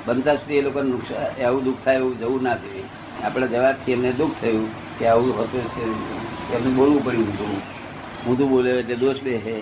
બનતા 0.07 0.37
સુધી 0.37 0.59
એ 0.59 0.63
લોકોને 0.63 0.89
નુકસાન 0.91 1.45
આવું 1.45 1.65
દુઃખ 1.65 1.81
થાય 1.85 1.99
એવું 1.99 2.19
જવું 2.19 2.43
ના 2.43 2.55
થયું 2.55 2.89
આપણે 3.25 3.47
જવાથી 3.47 3.93
એમને 3.93 4.13
દુઃખ 4.13 4.37
થયું 4.41 4.69
કે 4.99 5.09
આવું 5.09 5.33
હોતું 5.39 5.65
છે. 5.75 5.85
એમને 6.57 6.71
બોલવું 6.71 7.05
પડ્યું 7.05 7.31
હતું 7.33 7.61
હું 8.27 8.39
તો 8.39 8.47
બોલે 8.47 8.71
એટલે 8.79 8.97
દોષ 8.97 9.23
બે 9.23 9.37
હે 9.37 9.57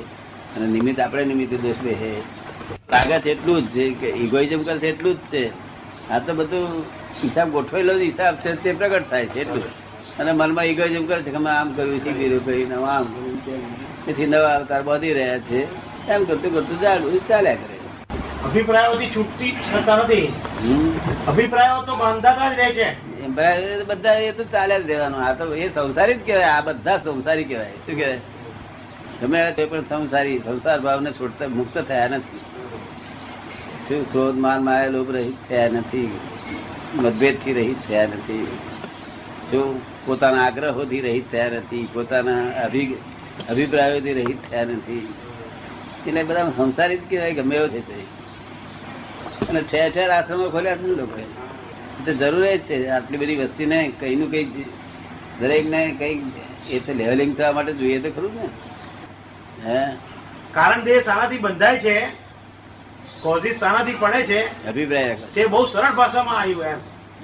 અને 0.56 0.66
નિમિત્ત 0.66 1.00
આપણે 1.00 1.24
નિમિત્તે 1.24 1.56
દોષ 1.56 1.76
બે 1.76 1.92
હે 2.02 2.22
લાગે 2.90 3.20
છે 3.20 3.30
એટલું 3.30 3.68
જ 3.68 3.70
છે 3.74 3.84
કે 4.00 4.08
ઇગોઇઝમ 4.24 4.62
કરે 4.62 4.78
છે 4.78 4.88
એટલું 4.88 5.14
જ 5.14 5.30
છે. 5.30 5.42
આ 6.10 6.18
તો 6.18 6.34
બધું 6.34 6.84
હિસાબ 7.24 7.48
ગોઠવેલો 7.50 7.92
હિસાબ 7.98 8.34
છે 8.36 8.50
તે 8.62 8.72
પ્રગટ 8.72 9.10
થાય 9.10 9.26
છે 9.26 9.40
એટલું 9.40 9.62
અને 10.18 10.32
મનમાં 10.32 10.64
ઇગોઇઝમ 10.64 11.06
કરે 11.06 11.22
છે 11.22 11.30
કે 11.30 11.36
અમે 11.36 11.50
આમ 11.50 11.68
કર્યું 11.72 12.00
છે 12.00 12.12
કર્યું 12.12 12.44
કર્યું 12.44 12.68
ને 12.68 12.76
આમ 12.86 13.04
કર્યું 13.04 13.38
તેથી 14.06 14.26
નવા 14.26 14.54
અવતાર 14.56 14.82
બાંધી 14.82 15.12
રહ્યા 15.12 15.38
છે. 15.38 15.60
એમ 16.08 16.24
કરતું 16.24 16.50
કરતું 16.54 16.80
ચાલુ 16.80 17.18
ચાલ્યા 17.28 17.54
કરે 17.54 17.76
અભિપ્રાયોથી 18.44 19.10
છૂટતી 19.16 19.52
શકતા 19.70 19.96
નથી. 19.96 20.26
અભિપ્રાયો 21.28 21.82
તો 21.82 21.94
બાંધાતા 21.96 22.52
જ 22.52 22.58
રહે 22.58 22.72
છે. 22.72 22.88
બધા 23.84 24.12
એ 24.12 24.32
તો 24.32 24.44
ચાલ્યા 24.44 24.78
જ 24.78 24.86
રહેવાનું. 24.86 25.20
આ 25.20 25.32
તો 25.34 25.54
એ 25.54 25.68
સંસારી 25.68 26.14
જ 26.14 26.26
કહેવાય 26.26 26.44
આ 26.44 26.60
બધા 26.60 26.96
સંસારી 26.98 27.44
કહેવાય. 27.44 27.72
શું 27.86 27.96
કહેવાય? 27.96 28.20
તમે 29.20 29.66
પણ 29.66 29.80
સંસારી 29.80 30.38
સંસાર 30.38 30.80
ભાવને 30.80 31.10
છોડતા 31.12 31.48
મુક્ત 31.48 31.78
થયા 31.78 32.08
નથી. 32.08 32.40
શું 33.88 34.12
ક્રોધ 34.12 34.34
માન 34.34 34.64
માયા 34.64 34.88
લોભ 34.88 35.10
રહી 35.10 35.32
થયા 35.48 35.68
નથી. 35.68 36.18
મતભેદથી 36.94 37.52
રહિત 37.52 37.76
થયા 37.88 38.06
નથી. 38.06 38.58
જો 39.52 39.80
પોતાના 40.06 40.44
આગ્રહોથી 40.44 41.00
રહિત 41.00 41.32
થયા 41.32 41.48
નથી, 41.48 41.88
પોતાના 41.92 42.64
અભિ, 42.64 42.96
અભિપ્રાયોથી 43.50 44.12
રહિત 44.12 44.36
થયા 44.50 44.64
નથી. 44.64 45.14
એટલે 46.06 46.22
બધા 46.22 46.52
સંસારી 46.56 46.96
જ 46.96 47.00
કહેવાય, 47.10 47.32
ગમે 47.32 47.56
એવો 47.56 47.66
થઈ 47.66 47.80
અને 49.48 49.60
ઠેર 49.60 49.92
ઠેર 49.92 50.10
આશ્રમો 50.10 50.48
ખોલ્યા 50.48 50.76
છે 50.76 50.86
લોકોએ 50.86 51.22
તો 52.04 52.14
જરૂર 52.14 52.46
જ 52.46 52.58
છે. 52.58 52.88
આટલી 52.88 53.18
બધી 53.18 53.36
વસ્તીને 53.36 53.92
કઈ 54.00 54.16
નું 54.16 54.30
કઈ 54.30 54.44
દરેક 55.40 55.70
ને 55.70 55.96
કઈ 55.98 56.22
એ 56.70 56.78
તો 56.78 56.92
લેવલિંગ 56.92 57.36
થવા 57.36 57.52
માટે 57.52 57.72
જોઈએ 57.72 57.98
તો 57.98 58.10
ખરું 58.10 58.34
ને. 58.34 58.48
હે? 59.66 59.96
કારણ 60.52 60.82
દેશ 60.82 61.08
આનાથી 61.08 61.38
બંધાય 61.38 61.78
છે. 61.78 62.23
કોઝિસ 63.24 63.60
શાનાથી 63.60 63.94
પડે 63.94 64.22
છે. 64.22 64.68
અભિપ્રાય. 64.68 65.16
તે 65.34 65.46
બહુ 65.46 65.66
સરળ 65.66 65.92
ભાષામાં 65.92 66.40
આવ્યું 66.40 66.62
એમ. 66.62 66.76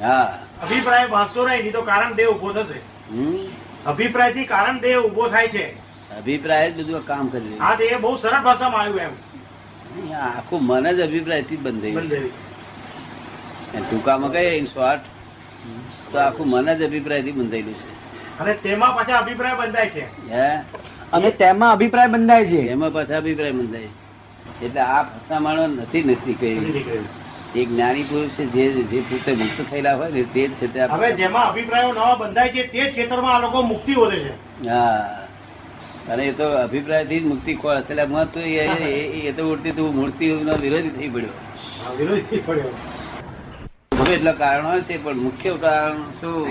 હા. 0.02 0.42
અભિપ્રાય 0.62 1.07
વાંચશો 1.07 1.49
નહીં 1.49 1.62
નહીં 1.62 1.73
તો 1.73 1.83
કારણ 1.83 2.14
દેહ 2.14 2.26
ઊભો 2.26 2.52
થશે. 2.52 2.78
હમ. 3.14 3.38
અભિપ્રાયથી 3.87 4.45
કારણ 4.45 4.80
દેહ 4.80 4.99
ઊભો 4.99 5.28
થાય 5.28 5.49
છે. 5.49 5.78
અભિપ્રાય 6.19 6.73
જ 6.73 6.87
બધું 6.87 7.07
કામ 7.07 7.28
કરી 7.28 7.59
હા 7.59 7.75
તે 7.75 7.97
બહુ 7.97 8.16
સરળ 8.16 8.40
ભાષામાં 8.40 8.80
આવ્યું 8.80 9.00
એમ. 9.00 9.11
આખું 10.12 10.66
મન 10.66 10.90
જ 10.90 11.00
અભિપ્રાયથી 11.00 11.57
જ 11.57 11.61
બંધ 11.61 11.83
થઈ 11.83 11.90
ગયું. 11.90 12.02
બંધાયું. 12.02 12.30
છે 12.30 13.90
ટૂંકામાં 13.90 14.33
કહીએ 14.33 14.50
ઇન 14.50 14.66
શોર્ટ 14.66 15.00
તો 16.12 16.19
આખું 16.19 16.50
મન 16.50 16.75
જ 16.75 16.83
અભિપ્રાયથી 16.83 17.33
બંધાયેલું 17.33 17.75
છે. 17.75 18.00
અને 18.38 18.54
તેમાં 18.54 18.95
પાછા 18.95 19.19
અભિપ્રાય 19.19 19.54
બંધાય 19.54 19.88
છે. 19.88 20.30
હે? 20.33 20.59
અને 21.12 21.30
તેમાં 21.30 21.73
અભિપ્રાય 21.73 22.07
બંધાય 22.07 22.45
છે. 22.45 22.59
એમાં 22.59 22.92
પાછા 22.92 23.16
અભિપ્રાય 23.16 23.52
બંધાય 23.52 23.83
છે. 23.83 24.09
એટલે 24.62 24.80
આ 24.80 25.02
ફસામણો 25.02 25.66
નથી 25.66 26.04
નથી 26.04 26.34
કઈ 26.34 26.56
એક 27.60 27.68
જ્ઞાની 27.68 28.02
પુરુષ 28.02 28.30
છે 28.30 28.44
જે 28.44 28.82
જે 28.82 29.00
પોતે 29.00 29.32
મુક્ત 29.32 29.70
થયેલા 29.70 29.96
હોય 29.96 30.10
ને 30.10 30.22
તે 30.22 30.48
જ 30.48 30.50
છે 30.50 30.66
તે 30.74 30.80
હવે 30.80 31.12
જેમાં 31.12 31.48
અભિપ્રાયો 31.48 31.92
નવા 31.92 32.14
બંધાય 32.14 32.48
છે 32.48 32.66
તે 32.66 32.90
જ 32.90 32.94
ખેતરમાં 32.94 33.34
આ 33.34 33.38
લોકો 33.38 33.62
મુક્તિ 33.62 33.94
વધે 33.94 34.18
છે. 34.18 34.68
હા. 34.70 35.26
અને 36.08 36.24
એ 36.26 36.32
તો 36.32 36.48
અભિપ્રાયથી 36.48 37.20
જ 37.20 37.26
મુક્તિ 37.26 37.54
ખોળ 37.54 37.76
એટલે 37.76 38.04
મત 38.04 38.34
તો 38.34 38.40
એ- 38.40 39.32
તો 39.36 39.52
ઉડતી 39.52 39.70
તું 39.70 39.94
મૂર્તિ 39.94 40.28
નો 40.42 40.54
વિરોધી 40.54 40.88
થઈ 40.88 41.08
પડ્યો. 41.08 41.28
વિરોધી 41.98 42.42
પડ્યો. 42.46 42.74
હવે 44.00 44.14
એટલા 44.14 44.32
કારણો 44.32 44.80
છે 44.80 45.04
પણ 45.04 45.16
મુખ્ય 45.16 45.56
કારણ 45.60 45.96
શું 46.20 46.48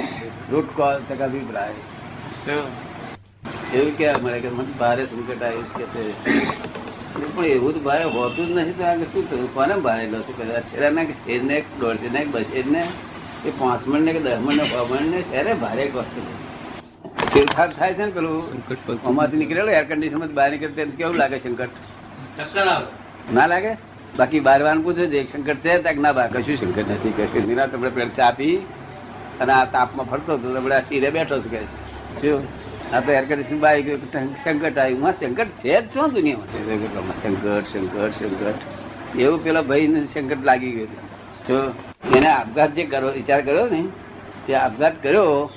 રૂટ 0.50 0.76
કોલ 0.76 1.02
તક 1.10 1.22
અભિપ્રાય. 1.22 1.74
એવું 3.74 3.98
કેવા 3.98 4.18
મળે 4.22 4.40
કે 4.40 4.50
મને 4.50 4.72
ભારે 4.80 5.06
સંકટ 5.06 5.44
આવ્યું 5.44 5.74
કે 5.74 5.84
છે. 5.84 6.69
પણ 7.14 7.46
એવું 7.46 7.74
તો 7.74 7.80
ભારે 7.80 8.04
હોતું 8.16 8.48
જ 8.48 8.52
નથી 8.56 8.76
તો 8.80 8.84
આગળ 8.84 9.08
શું 9.14 9.24
થયું? 9.30 9.48
કોને 9.54 9.76
ભારે 9.86 10.06
લો? 10.12 10.20
છો 10.28 10.34
કદાચ 10.40 10.64
છેલ્લા 10.72 10.92
ના 10.98 11.06
છેદ 11.26 11.44
ને 11.50 11.58
દોઢ 11.82 12.06
ને 12.16 12.22
બસેદ 12.36 12.68
ને 12.76 12.84
એ 13.48 13.52
પાંચ 13.60 13.82
મણ 13.88 14.02
ને 14.02 14.12
કે 14.14 14.22
દસ 14.26 14.40
મણ 14.46 14.56
ને 14.56 14.66
છ 14.72 14.76
મણ 14.92 15.12
ને 15.14 15.20
ત્યારે 15.32 15.54
ભારે 15.64 15.84
વસ્તુ 15.96 16.22
ફેરફાર 17.34 17.70
થાય 17.74 17.94
છે 17.94 18.06
ને 18.06 18.12
પેલું? 18.12 18.42
આમાંથી 19.06 19.38
નીકળેલો 19.38 19.72
એર 19.72 19.84
કન્ડિશનમાં 19.84 20.34
બહાર 20.40 20.50
નીકળે 20.52 20.74
ત્યારે 20.78 20.98
કેવું 20.98 21.18
લાગે 21.18 21.38
સંકટ? 21.40 21.74
ના 23.34 23.48
લાગે? 23.48 23.72
બાકી 24.18 24.44
બાર 24.48 24.60
વાર 24.64 24.78
પૂછો 24.88 25.06
જે 25.14 25.20
સંકટ 25.32 25.60
છે? 25.66 25.78
ત્યાં 25.84 26.02
ના 26.08 26.14
બા 26.14 26.28
કશું 26.34 26.58
સંકટ 26.58 26.90
નથી 26.90 27.14
કશું 27.20 27.48
નિરા 27.50 27.68
તમને 27.68 27.90
પેલા 27.90 28.16
ચા 28.16 28.32
પી 28.40 28.56
અને 29.42 29.54
આ 29.54 29.66
તાપમાં 29.76 30.08
ફરતો 30.12 30.32
હતો 30.38 30.48
તમને 30.56 30.76
આ 30.76 30.88
તીરે 30.90 31.10
બેઠો 31.12 31.36
છે 31.44 31.50
કે 31.50 31.60
છે. 31.62 31.78
શું 32.22 32.42
આ 32.94 33.00
તો 33.00 33.12
એર 33.12 33.26
કન્ડિશન 33.26 33.60
બાય 33.60 33.82
ગયું 33.82 34.00
સંકટ 34.44 34.78
આવ્યું. 34.78 35.02
માં 35.02 35.14
સંકટ 35.20 35.50
છે 35.62 35.82
જ 35.82 35.94
શું 35.94 36.14
દુનિયામાં? 36.14 37.22
સંકટ 37.24 37.68
સંકટ 37.74 38.20
સંકટ. 38.20 39.18
એવું 39.18 39.44
પેલા 39.44 39.62
ભાઈ 39.62 40.08
સંકટ 40.14 40.46
લાગી 40.46 40.72
ગયું 40.72 40.90
જો 41.48 41.58
એને 42.18 42.30
આપઘાત 42.30 42.72
જે 42.72 42.84
કરો 42.84 43.12
વિચાર 43.12 43.42
કર્યો 43.42 43.66
ને 43.66 43.82
તે 44.48 44.54
આપઘાત 44.56 44.96
કર્યો 45.04 45.50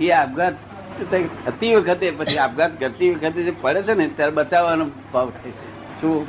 એ 0.00 0.10
આપઘાત 0.10 0.54
થતી 1.46 1.74
વખતે 1.74 2.10
પછી 2.10 2.38
આપઘાત 2.38 2.80
કરતી 2.80 3.10
વખતે 3.10 3.42
જે 3.42 3.52
પડે 3.60 3.82
છે 3.82 3.94
ને 3.94 4.06
ત્યારે 4.08 4.32
બચાવવાનો 4.32 4.84
ભાવ 5.12 5.30
થાય 5.30 5.50
છે. 5.50 6.00
શું? 6.00 6.26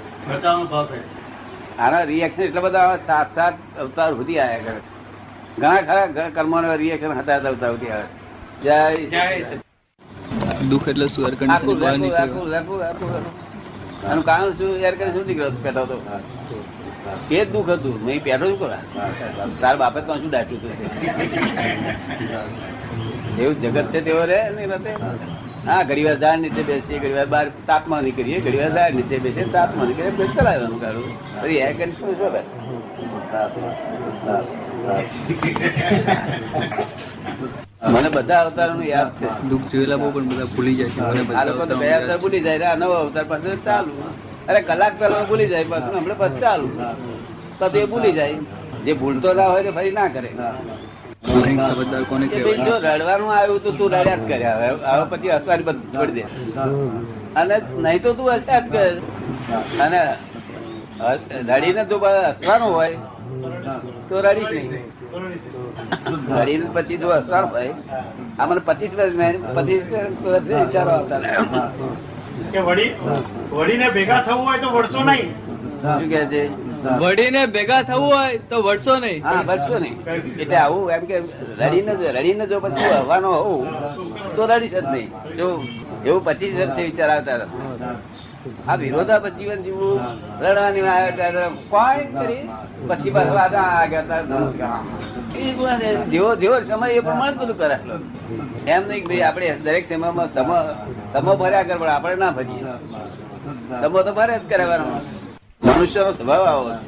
આના 1.79 2.03
રિએક્શન 2.03 2.41
એટલા 2.41 2.61
બધા 2.61 2.97
સાત 3.07 3.35
સાત 3.35 3.53
અવતાર 3.79 4.11
સુધી 4.13 4.39
આવ્યા 4.39 4.63
કરે 4.65 4.79
છે. 4.79 4.91
ઘણા 5.61 5.81
ખરા 5.81 6.05
ઘણા 6.05 6.29
કર્મોના 6.29 6.75
રિએક્શન 6.75 7.11
હતા 7.11 7.35
અવતાર 7.35 7.71
સુધી 7.71 7.89
આવે 7.89 8.03
છે. 8.03 8.13
જય 8.63 9.72
દુઃખ 10.69 10.87
એટલે 10.87 11.05
શું? 11.09 11.23
એર 11.25 11.33
કન્ડિશન 11.33 11.53
આખું 11.55 11.77
આખું 11.83 12.11
આખું 12.53 12.79
આખું 12.83 13.11
આનું 14.03 14.23
કારણ 14.25 14.51
શું? 14.57 14.71
એર 14.81 14.93
કન્ડિશન 14.93 15.25
નીકળ્યો 15.27 15.51
પેટો 15.63 15.83
તો 15.87 15.97
એ 17.29 17.35
જ 17.35 17.45
દુઃખ 17.47 17.71
હતું. 17.73 17.95
મેં 18.05 18.17
પેટો 18.21 18.45
શું 18.45 18.57
કરા 18.59 18.81
તાર 19.61 19.75
બાપે 19.77 19.99
તો 20.03 20.13
શું 20.15 20.31
દાટ્યું 20.31 20.61
હતું? 20.61 20.73
એવું 23.39 23.55
જગત 23.61 23.87
છે 23.91 23.99
તેવો 24.01 24.23
રે 24.25 24.39
નહીં 24.51 24.71
રતે. 24.73 24.91
હા. 25.65 25.81
ઘડી 25.83 26.05
વાર 26.05 26.17
ઝાડ 26.17 26.39
નીચે 26.41 26.61
બેસીએ 26.63 26.97
ઘડી 26.99 27.15
વાર 27.15 27.27
બહાર 27.27 27.45
તાપમાં 27.67 28.01
નીકળીએ 28.05 28.39
ઘડી 28.41 28.61
વાર 28.61 28.71
ઝાડ 28.73 28.95
નીચે 28.95 29.15
બેસીએ 29.19 29.45
તાપમાં 29.51 29.87
નીકળીએ 29.89 30.13
પેટ 30.17 30.31
ચલાવવાનું 30.35 30.79
કારું 30.81 31.05
ફરી 31.37 31.59
એર 31.61 31.73
કન્ડિશન 31.75 32.03
શું 32.15 32.31
બેઠ 32.33 32.51
મને 37.91 38.09
બધા 38.15 38.41
અવતારોનું 38.45 38.85
યાદ 38.93 39.09
છે. 39.19 39.27
દુઃખ 39.49 39.65
જોયેલા 39.71 39.99
બહુ 40.01 40.09
પણ 40.15 40.27
બધા 40.31 40.47
ભૂલી 40.55 40.75
જાય 40.79 40.91
છે. 40.95 40.99
આ 41.39 41.43
લોકો 41.47 41.63
તો 41.71 41.75
ગયા 41.81 41.99
અવતાર 42.01 42.17
ભૂલી 42.23 42.43
જાય 42.45 42.67
આ 42.71 42.75
નવો 42.81 42.95
અવતાર 43.05 43.25
પાસે 43.31 43.49
ચાલુ. 43.65 43.93
અરે 44.49 44.59
કલાક 44.69 44.93
પહેલા 44.99 45.23
ભૂલી 45.29 45.49
જાય 45.53 45.65
પાછું 45.71 45.95
હમણાં 45.99 46.19
પાછું 46.21 46.39
ચાલુ. 46.43 46.67
પછી 47.59 47.83
એ 47.85 47.87
ભૂલી 47.93 48.13
જાય. 48.19 48.37
જે 48.85 48.91
ભૂલતો 49.01 49.29
ના 49.33 49.49
હોય 49.51 49.63
તો 49.67 49.71
ફરી 49.77 49.91
ના 49.99 50.07
કરે. 50.15 50.29
જો 52.67 52.75
રડવાનું 52.85 53.29
આવ્યું 53.37 53.61
તો 53.63 53.71
તું 53.79 53.87
રડ્યા 53.93 54.17
જ 54.17 54.23
કર્યા 54.29 54.57
હવે 54.95 55.05
પછી 55.11 55.31
હસવાની 55.35 55.63
બધું 55.63 55.87
છોડી 55.95 56.15
દે. 56.17 56.23
અને 57.39 57.55
નહીં 57.83 58.01
તો 58.03 58.09
તું 58.17 58.27
હસ્યા 58.35 58.59
જ 58.59 58.65
કરે. 58.73 58.85
અને 59.85 60.01
રડીને 61.49 61.83
તું 61.89 61.99
હસવાનું 61.99 62.71
હોય. 62.77 62.97
તો 64.09 64.21
રડીશ 64.21 64.51
નહીં 64.51 64.83
રડીને 66.31 66.65
પછી 66.73 66.97
જો 66.97 67.07
હસવાનું 67.09 67.49
હોય 67.49 67.73
આ 68.39 68.45
મને 68.45 68.61
પચીસ 68.65 68.91
વર્ષ 68.95 69.15
પચીસ 69.55 69.83
વર્ષ 70.23 70.45
વિચારો 70.47 70.91
આવતા 70.91 71.69
કે 72.53 72.59
વડી 72.59 72.91
વડીને 73.51 73.87
ભેગા 73.91 74.21
થવું 74.21 74.45
હોય 74.45 74.59
તો 74.59 74.69
વળશો 74.69 75.01
નહીં. 75.03 75.29
શું 75.83 76.09
કે 76.09 76.21
છે? 76.25 76.43
વળીને 76.99 77.41
ભેગા 77.47 77.81
થવું 77.83 78.07
હોય 78.13 78.37
તો 78.49 78.57
વળશો 78.61 78.95
નહીં. 78.99 79.19
હા 79.23 79.43
બચશો 79.43 79.77
નહીં. 79.79 79.95
એટલે 80.39 80.55
આવું 80.55 80.91
એમ 80.91 81.05
કે 81.05 81.17
રડીને 81.59 81.93
જો- 81.95 82.13
રડીને 82.17 82.45
જો 82.47 82.59
પછી 82.59 82.89
હવાનો 82.97 83.31
હોઉં 83.37 83.67
તો 84.35 84.41
રડીશ 84.45 84.71
જ 84.71 84.85
નહીં. 84.85 85.09
જો 85.37 85.47
એવું 86.05 86.21
પચીસ 86.25 86.55
વર્ષથી 86.57 86.83
વિચાર 86.83 87.09
આવતા 87.09 87.35
હતા. 87.35 87.49
આ 88.67 88.75
વિરોધાભાસ 88.81 89.35
જીવન 89.39 89.59
જીવવું 89.65 89.99
રડવાની 90.41 90.83
પછી 92.89 93.11
પાછું 93.15 93.37
એ 95.35 95.43
જેવો 96.11 96.29
જેવો 96.41 96.55
સમય 96.69 96.87
એ 96.97 96.99
પ્રમાણે 97.07 97.37
બધું 97.41 97.57
કરે. 97.61 97.77
એમ 98.73 98.81
નહીં 98.87 99.03
ભાઈ 99.09 99.23
આપણે 99.27 99.47
દરેક 99.65 99.83
સમયમાં 99.89 100.27
સમ 100.35 100.49
સમો 101.13 101.31
ભર્યા 101.41 101.67
કરે 101.67 101.77
પણ 101.81 101.89
આપણે 101.95 102.15
ના 102.23 102.33
ભરીએ. 102.37 102.61
સમો 103.83 103.99
તો 104.07 104.11
ભરે 104.17 104.33
જ 104.39 104.41
કરેવાનો. 104.51 104.85
મનુષ્યનો 105.65 106.11
સ્વભાવ 106.17 106.43
આવો 106.51 106.63
છે. 106.69 106.79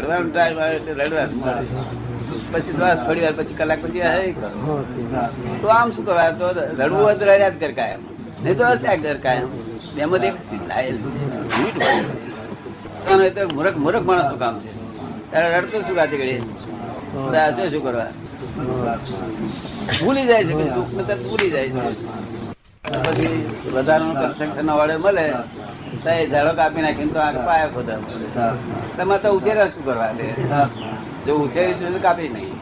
રડવાનો 0.00 0.28
ટાઈમ 0.34 0.58
આવે 0.64 0.74
એટલે 0.76 0.92
રડવા 1.04 1.26
પછી 2.52 2.74
બસ 2.78 2.98
થોડી 3.06 3.24
વાર 3.26 3.34
પછી 3.38 3.58
કલાક 3.58 3.80
પછી 3.84 4.02
તો 5.62 5.66
આમ 5.78 5.88
શું 5.94 6.04
કરવા? 6.06 6.30
તો 6.40 6.46
રડવું 6.80 7.02
હોય 7.04 7.16
તો 7.20 7.24
રડ્યા 7.24 7.54
જ 7.54 7.56
કર 7.62 7.72
કાયમ. 7.80 8.00
નહીં 8.42 8.56
તો 8.58 8.64
હશે 8.72 8.96
કર 9.02 9.18
કાયમ. 9.26 9.48
તો 13.34 13.42
મૂર્ખ 13.56 13.76
મૂર્ખ 13.84 14.34
કામ 14.42 14.54
છે. 14.62 14.70
તારે 15.32 15.46
રડતો 15.60 15.78
શું 15.86 15.94
ઘડીએ 15.96 16.38
હશે 17.52 17.64
શું 17.72 17.82
કરવા? 17.86 18.10
ભૂલી 20.00 20.26
જાય 20.30 20.44
છે 20.48 20.54
ને 20.54 20.64
ભૂલી 21.28 21.50
જાય 21.54 21.68
છે. 21.74 21.80
પછી 23.04 23.36
વધારાનું 23.74 24.14
કન્સ્ટ્રક્શન 24.20 24.64
ના 24.68 24.76
વાળે 24.78 24.94
મળે 25.04 25.26
તો 26.02 26.08
એ 26.10 26.22
ઝાડો 26.32 26.52
કાપી 26.60 26.82
નાખીને 26.84 27.12
તો 27.14 27.20
આ 27.26 27.32
પાયા 27.48 27.72
ખોદા 27.74 27.98
તમે 28.96 29.16
તો 29.22 29.28
ઉછેરા 29.38 29.68
શું 29.72 29.82
કરવા 29.88 30.12
દે 30.18 30.26
જો 31.26 31.32
ઉછેરી 31.44 31.74
જોઈએ 31.80 32.00
કાપી 32.06 32.30
નહીં. 32.34 32.52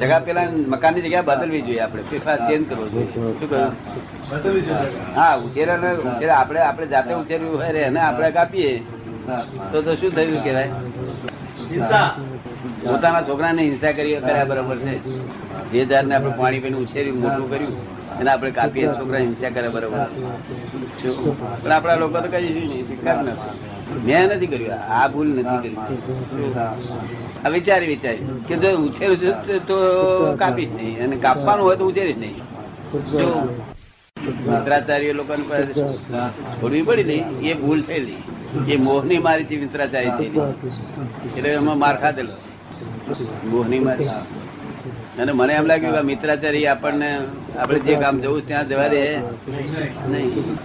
જગા 0.00 0.20
પેલા 0.26 0.46
મકાનની 0.72 1.04
જગ્યા 1.06 1.28
બદલવી 1.28 1.62
જોઈએ 1.66 1.82
આપણે. 1.84 2.02
ફેરફાર 2.10 2.38
ચેન્જ 2.48 2.64
કરવો 2.68 2.86
જોઈએ. 2.92 3.08
શું 3.12 3.48
કહ્યું? 3.50 3.72
હા, 5.16 5.34
ઉછેરા 5.44 5.78
ને 5.82 5.90
ઉછેરા 6.10 6.38
આપણે 6.40 6.60
આપણે 6.68 6.86
જાતે 6.92 7.12
ઉછેર્યું 7.22 7.56
હોય 7.60 7.86
એને 7.88 8.00
આપણે 8.00 8.28
કાપીએ 8.36 8.72
તો 9.72 9.76
તો 9.82 9.90
શું 10.00 10.10
થયું 10.16 10.42
કેવાય 10.44 10.70
પોતાના 12.84 13.22
છોકરાને 13.28 13.62
હિંસા 13.62 13.92
કરી 13.96 14.16
કર્યા 14.24 14.48
બરાબર 14.50 14.76
છે. 14.84 14.94
જે 15.72 15.80
ઝાડને 15.90 16.14
આપણે 16.14 16.32
પાણી 16.38 16.62
પીને 16.64 16.76
ઉછેર્યું, 16.84 17.18
મોટું 17.22 17.46
કર્યું, 17.50 17.74
એને 18.20 18.30
આપણે 18.30 18.50
કાપીએ 18.58 18.86
છોકરા 18.98 19.22
હિંસા 19.26 19.50
કરે 19.56 19.68
બરાબર 19.74 20.00
પણ 21.62 21.72
આપણા 21.72 21.96
લોકો 22.02 22.20
તો 22.24 22.28
કઈ 22.32 22.50
નહીં 22.56 22.84
ન. 23.24 23.28
મેં 24.06 24.22
નથી 24.30 24.50
કર્યું, 24.52 24.80
આ 24.96 25.06
ભૂલ 25.12 25.28
નથી 25.38 25.58
કરી. 25.62 25.78
આ 27.44 27.48
વિચારી 27.54 27.90
વિચારી 27.94 28.26
કે 28.48 28.54
જો 28.62 28.68
ઉછેર 28.86 29.10
તો 29.68 29.76
કાપીશ 30.42 30.72
નહીં. 30.76 30.96
અને 31.04 31.16
કાપવાનું 31.26 31.64
હોય 31.66 31.76
તો 31.80 31.84
ઉછેરીશ 31.92 32.20
નહીં. 32.24 32.36
જો 33.12 33.26
મિત્રાચાર્ય 34.26 35.12
લોકો 35.12 35.34
પાસે 35.34 36.82
પડી 36.82 37.04
નહીં 37.04 37.24
એ 37.40 37.54
ભૂલ 37.54 37.82
થયેલી. 37.82 38.22
એ 38.68 38.76
મોહની 38.76 39.18
મારી 39.18 39.44
થી 39.44 39.56
મિત્રાચાર્ય 39.56 40.10
થયેલી. 40.10 40.40
એટલે 41.36 41.48
એમાં 41.50 41.78
માર 41.78 41.96
ખાધેલો. 42.00 42.32
મોહની 43.44 43.78
મારી. 43.78 44.08
અને 45.18 45.32
મને 45.32 45.52
એમ 45.54 45.66
લાગ્યું 45.66 45.94
કે 45.94 46.00
મિત્રાચાર્ય 46.00 46.02
મિત્રાચારી 46.02 46.66
આપણને 46.66 47.18
આપણે 47.58 47.78
જે 47.78 47.94
કામ 47.94 48.18
જવું 48.20 48.46
ત્યાં 48.46 48.68
જવા 48.68 48.88
દે. 48.88 49.18
નહીં. 50.08 50.56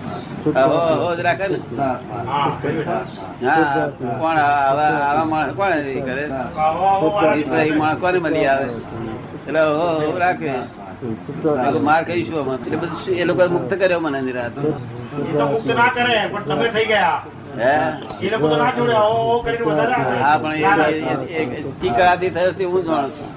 હો 0.45 1.05
હો 1.05 1.15
જ 1.15 1.19
રાખે 1.19 1.47
ને. 1.47 1.57
હા. 3.43 3.89
કોણ 4.19 4.37
આવા 4.37 4.83
આવા 4.83 5.25
માણસ 5.25 5.53
કોણ 5.53 5.71
કરે? 6.05 6.27
માણસ 7.77 7.97
કોને 7.97 8.19
મળી 8.19 8.45
આવે. 8.45 8.65
એટલે 9.47 9.59
હો 9.59 10.17
રાખે. 10.17 10.51
માર 11.81 12.01
કહીશું 12.05 12.37
આમાં. 12.39 12.59
એટલે 12.61 12.77
બધું 12.77 12.99
એ 13.15 13.23
લોકો 13.25 13.43
મુક્ત 13.49 13.71
કર્યો 13.73 13.99
મને 14.01 14.19
નિરાત 14.21 14.55
મુક્ત 14.57 15.69
ના 15.71 15.89
કરે 15.89 16.15
પણ 16.33 16.43
તમે 16.49 16.67
થઈ 16.69 16.87
ગયા. 16.87 17.17
હે? 17.57 17.73
એ 18.21 18.29
લોકો 18.31 18.45
તો 18.49 18.55
ના 18.57 18.71
છોડે 18.71 18.95
ઓ 18.95 19.07
ઓ 19.27 19.41
કરીને 19.43 19.63
વધારે 19.65 19.93
આપે. 19.93 20.15
હા 20.19 20.37
પણ 20.37 20.55
થયો 22.33 22.51
તે 22.53 22.63
હું 22.65 22.81
જાણું 22.83 23.11
છું. 23.11 23.29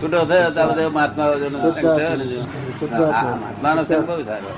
છૂટો 0.00 0.18
થયો 0.26 0.50
તો 0.50 0.62
બધો 0.68 0.84
મહાત્મા 0.90 1.26
થયો 1.32 1.48
ને 1.50 2.24
સંગ 3.84 4.02
બહુ 4.06 4.22
સારો. 4.24 4.50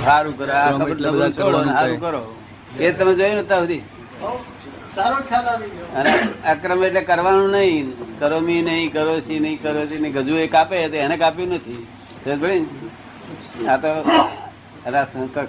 સારું 0.00 0.32
કરો 0.38 0.52
આ 0.54 0.70
ખબર 0.72 0.96
સારું 1.32 1.98
કરો 2.00 2.22
એ 2.78 2.92
તમે 2.92 3.12
જોયું 3.14 3.36
ને 3.36 3.44
ત્યાં 3.44 3.62
સુધી? 3.62 3.82
અને 5.96 6.10
અક્રમ 6.44 6.82
એટલે 6.84 7.00
કરવાનું 7.00 7.50
નહીં 7.50 7.86
કરોમી 8.18 8.62
નહીં 8.62 8.92
કરોશી 8.92 9.40
નહીં 9.40 9.58
કરોશી 9.62 9.98
નહીં 9.98 10.14
ગજુ 10.16 10.34
એ 10.36 10.46
કાપે 10.48 10.88
તો 10.88 10.96
એને 10.96 11.16
કાપ્યું 11.16 11.48
નથી? 11.50 11.86
આ 13.68 13.76
તો 13.76 13.90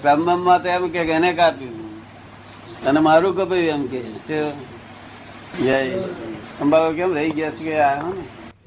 ક્રમમાં 0.02 0.62
તો 0.62 0.68
એમ 0.68 0.84
કે 0.88 1.00
એને 1.12 1.32
કાપ્યું 1.32 1.76
અને 2.86 3.00
મારું 3.00 3.34
કપાયું 3.36 3.68
એમ 3.70 3.82
કે 3.88 3.98
જય 5.58 5.76
અંબાબા 6.60 6.92
કેમ 6.92 7.10
રહી 7.14 7.32
ગયા 7.32 7.50
છે 7.50 7.64
કે 7.64 7.74
આ? 7.80 8.02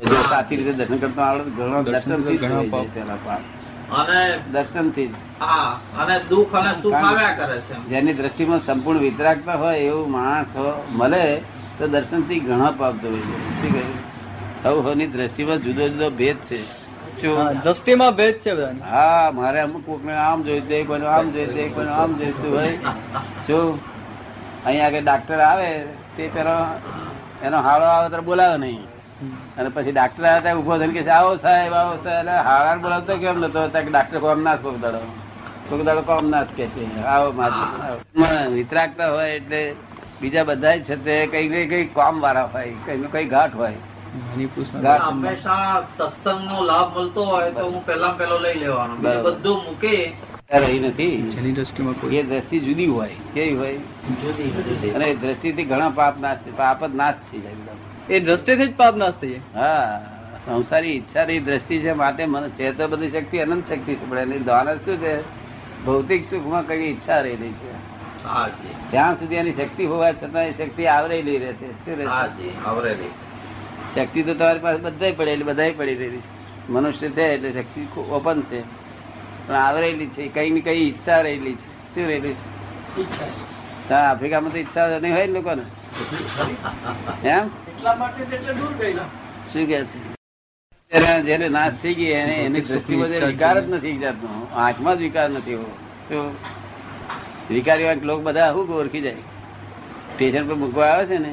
જો 0.02 0.18
સાચી 0.24 0.56
રીતે 0.58 0.74
દર્શન 0.74 0.98
કરતા 1.00 1.26
આવડે 1.26 1.52
ઘણો 1.52 1.80
દર્શન. 1.84 2.12
પેલા 2.92 3.18
પાપ. 3.24 3.42
અને 3.92 4.40
દર્શનથી 4.52 5.12
અને 6.02 6.16
દુઃખ 6.30 6.56
અને 6.56 6.72
સુખ 6.82 6.96
આવ્યા 6.96 7.34
કરે 7.34 7.58
છે 7.60 7.76
જેની 7.90 8.14
દ્રષ્ટિમાં 8.14 8.60
સંપૂર્ણ 8.60 9.00
વિતરાગતા 9.00 9.58
હોય 9.58 9.78
એવું 9.78 10.12
માણસ 10.12 10.56
મળે 10.92 11.42
તો 11.78 11.88
દર્શનથી 11.88 12.40
ઘણા 12.40 12.72
પાપ 12.72 12.96
ધોઈ 13.02 13.22
જાય 13.22 13.52
શું 13.62 13.72
કહ્યું? 13.74 13.98
સૌ 14.64 14.76
હોની 14.82 15.08
દ્રષ્ટિમાં 15.08 15.60
જુદો 15.60 15.84
જુદો 15.90 16.10
ભેદ 16.10 16.38
છે. 16.50 16.60
દ્રષ્ટિમાં 17.64 18.16
ભેદ 18.16 18.36
છે 18.40 18.52
હા 18.94 19.32
મારે 19.32 19.60
અમુક 19.60 19.86
કોકને 19.86 20.14
આમ 20.14 20.44
જોઈતું 20.44 20.72
એક 20.72 20.88
કોઈને 20.88 21.08
આમ 21.08 21.32
જોઈતું 21.34 21.58
એક 21.58 21.76
કોઈને 21.76 21.92
આમ 21.92 22.12
જોઈતું 22.20 22.50
હોય. 22.50 22.74
જો 23.48 23.80
અહીંયા 24.66 24.88
આગળ 24.88 25.04
ડાક્ટર 25.04 25.40
આવે 25.40 25.72
તે 26.18 26.28
પેલો 26.34 26.58
એનો 27.44 27.58
હાળો 27.58 27.86
આવે 27.86 28.08
તો 28.10 28.22
બોલાવે 28.22 28.58
નહીં. 28.58 28.84
અને 29.58 29.70
પછી 29.70 29.92
ડાક્ટર 29.92 30.24
આવ્યા 30.24 30.42
ત્યાં 30.42 30.58
ઊભો 30.60 30.78
થઈને 30.80 30.94
કે 30.94 31.10
આવો 31.10 31.32
સાહેબ 31.44 31.74
આવો 31.74 31.96
સાહેબ. 32.04 32.28
હાર 32.48 32.78
બોલાવતો 32.80 33.18
કેમ 33.18 33.38
નતો? 33.40 33.68
ત્યાં 33.68 33.92
ડાક્ટર 33.92 34.20
કોમ 34.20 34.42
ના 34.44 34.56
કોક 34.56 34.78
દાડો. 34.84 35.02
કોક 35.70 35.82
દાડો 35.88 36.02
કોમ 36.02 36.30
ના 36.30 36.44
કે 36.58 36.68
છે 36.68 36.84
આવો 37.14 37.32
માજી 37.32 38.54
વિતરાગતા 38.56 39.10
હોય 39.16 39.30
એટલે 39.40 39.62
બીજા 40.22 40.44
બધા 40.44 40.78
છે 40.88 40.96
તે 41.06 41.16
કઈ 41.34 41.48
કઈ 41.54 41.68
કઈ 41.74 41.86
કામ 41.98 42.22
વાળા 42.22 42.50
હોય 42.54 42.74
કઈ 42.86 42.98
નું 42.98 43.12
કઈ 43.12 43.26
ઘાટ 43.26 43.56
હોય. 43.56 43.78
હંમેશા 44.36 45.84
સત્સંગ 45.98 46.44
નો 46.50 46.58
લાભ 46.70 46.98
મળતો 46.98 47.22
હોય 47.32 47.50
તો 47.52 47.64
હું 47.72 47.86
પેલા 47.86 48.14
પેલો 48.20 48.38
લઈ 48.46 48.58
લેવાનો. 48.64 48.96
બધું 49.26 49.58
મૂકે. 49.66 49.96
રહી 50.54 50.80
નથી. 50.80 51.16
જેની 51.36 51.52
દ્રષ્ટિમાં 51.52 51.96
કોઈ 52.02 52.16
એ 52.16 52.24
દ્રષ્ટિ 52.24 52.60
જુદી 52.60 52.88
હોય 52.88 53.16
કેવી 53.34 53.56
હોય. 53.56 53.78
જુદી 54.22 54.50
જુદી. 54.58 54.92
અને 54.92 55.06
એ 55.06 55.16
દ્રષ્ટિથી 55.16 55.64
ઘણા 55.72 55.90
પાપ 55.90 56.20
નાશ 56.20 56.38
પાપ 56.58 56.80
જ 56.86 56.96
નાશ 56.96 57.16
થઈ 57.32 57.42
જાય. 57.42 57.75
એ 58.10 58.20
દ્રષ્ટિથી 58.20 58.68
જ 58.68 58.76
પાપ 58.76 58.96
નાશ 58.96 59.14
થઈ 59.22 59.40
હા 59.56 60.02
સંસારી 60.46 60.88
ઈચ્છાની 60.88 61.40
દ્રષ્ટિ 61.40 61.80
છે 61.80 61.94
માટે 61.94 62.26
મને 62.26 62.50
છે 62.50 62.72
તો 62.72 62.88
બધી 62.88 63.10
શક્તિ 63.10 63.38
અનંત 63.38 63.74
શક્તિ 63.74 63.96
છે 63.96 64.10
પણ 64.10 64.18
એની 64.18 64.40
દ્વારા 64.40 64.76
શું 64.76 64.98
છે? 64.98 65.22
ભૌતિક 65.86 66.30
સુખમાં 66.30 66.68
કઈ 66.68 66.78
ઈચ્છા 66.78 67.20
રહેલી 67.20 67.52
છે. 67.52 67.96
ત્યાં 68.92 69.16
સુધી 69.20 69.36
એની 69.36 69.54
શક્તિ 69.54 69.86
હોવા 69.86 70.12
છતાં 70.12 70.44
એ 70.44 70.52
શક્તિ 70.52 70.86
આવરેલી 70.86 71.38
રહે 71.38 71.54
છે. 71.54 71.96
રહે 71.96 72.94
છે? 72.94 73.10
શક્તિ 73.96 74.24
તો 74.24 74.34
તમારી 74.34 74.60
પાસે 74.60 74.78
બધાય 74.78 75.12
પડેલી 75.12 75.44
બધાય 75.44 75.72
પડી 75.72 75.96
રહેલી 75.96 76.18
છે. 76.18 76.72
મનુષ્ય 76.72 77.10
છે 77.10 77.22
એટલે 77.22 77.52
શક્તિ 77.52 77.88
ઓપન 77.98 78.42
છે 78.42 78.62
પણ 79.48 79.56
આવરેલી 79.56 80.08
છે 80.08 80.28
કઈ 80.28 80.50
ને 80.50 80.60
કઈ 80.60 80.88
ઈચ્છા 80.88 81.22
રહેલી 81.22 81.54
છે. 81.54 81.96
શું 81.96 82.08
રહેલી 82.08 82.34
છે? 82.34 83.94
હા 83.94 84.12
આફ્રિકામાં 84.12 84.52
તો 84.52 84.58
ઈચ્છા 84.58 85.00
નહીં 85.00 85.14
હોય 85.14 85.26
ને 85.26 85.34
લોકોને. 85.34 85.62
એમ? 87.30 87.65
એટલા 87.76 87.96
માટે 87.96 88.24
એટલે 88.36 88.54
દૂર 88.54 88.74
ગયેલા 88.80 89.08
શું 89.52 89.66
કે 89.68 89.80
છે? 89.84 90.00
જેને 91.28 91.48
નાશ 91.50 91.74
થઈ 91.84 91.94
ગઈ 91.94 92.12
એને 92.20 92.36
એની 92.46 92.62
દ્રષ્ટિમાં 92.62 93.10
જે 93.10 93.20
વિકાર 93.26 93.56
જ 93.62 93.72
નથી 93.74 93.98
જાતનો. 93.98 94.30
આંખમાં 94.64 94.96
જ 94.98 95.00
વિકાર 95.00 95.30
નથી 95.30 95.56
શું 96.10 96.32
વિકારી 97.50 98.00
લોકો 98.10 98.22
બધા 98.28 98.52
શું 98.54 98.70
ઓળખી 98.80 99.02
જાય? 99.02 99.22
સ્ટેશન 100.14 100.48
પર 100.48 100.56
મૂકવા 100.64 100.86
આવે 100.94 101.06
છે 101.06 101.18
ને? 101.26 101.32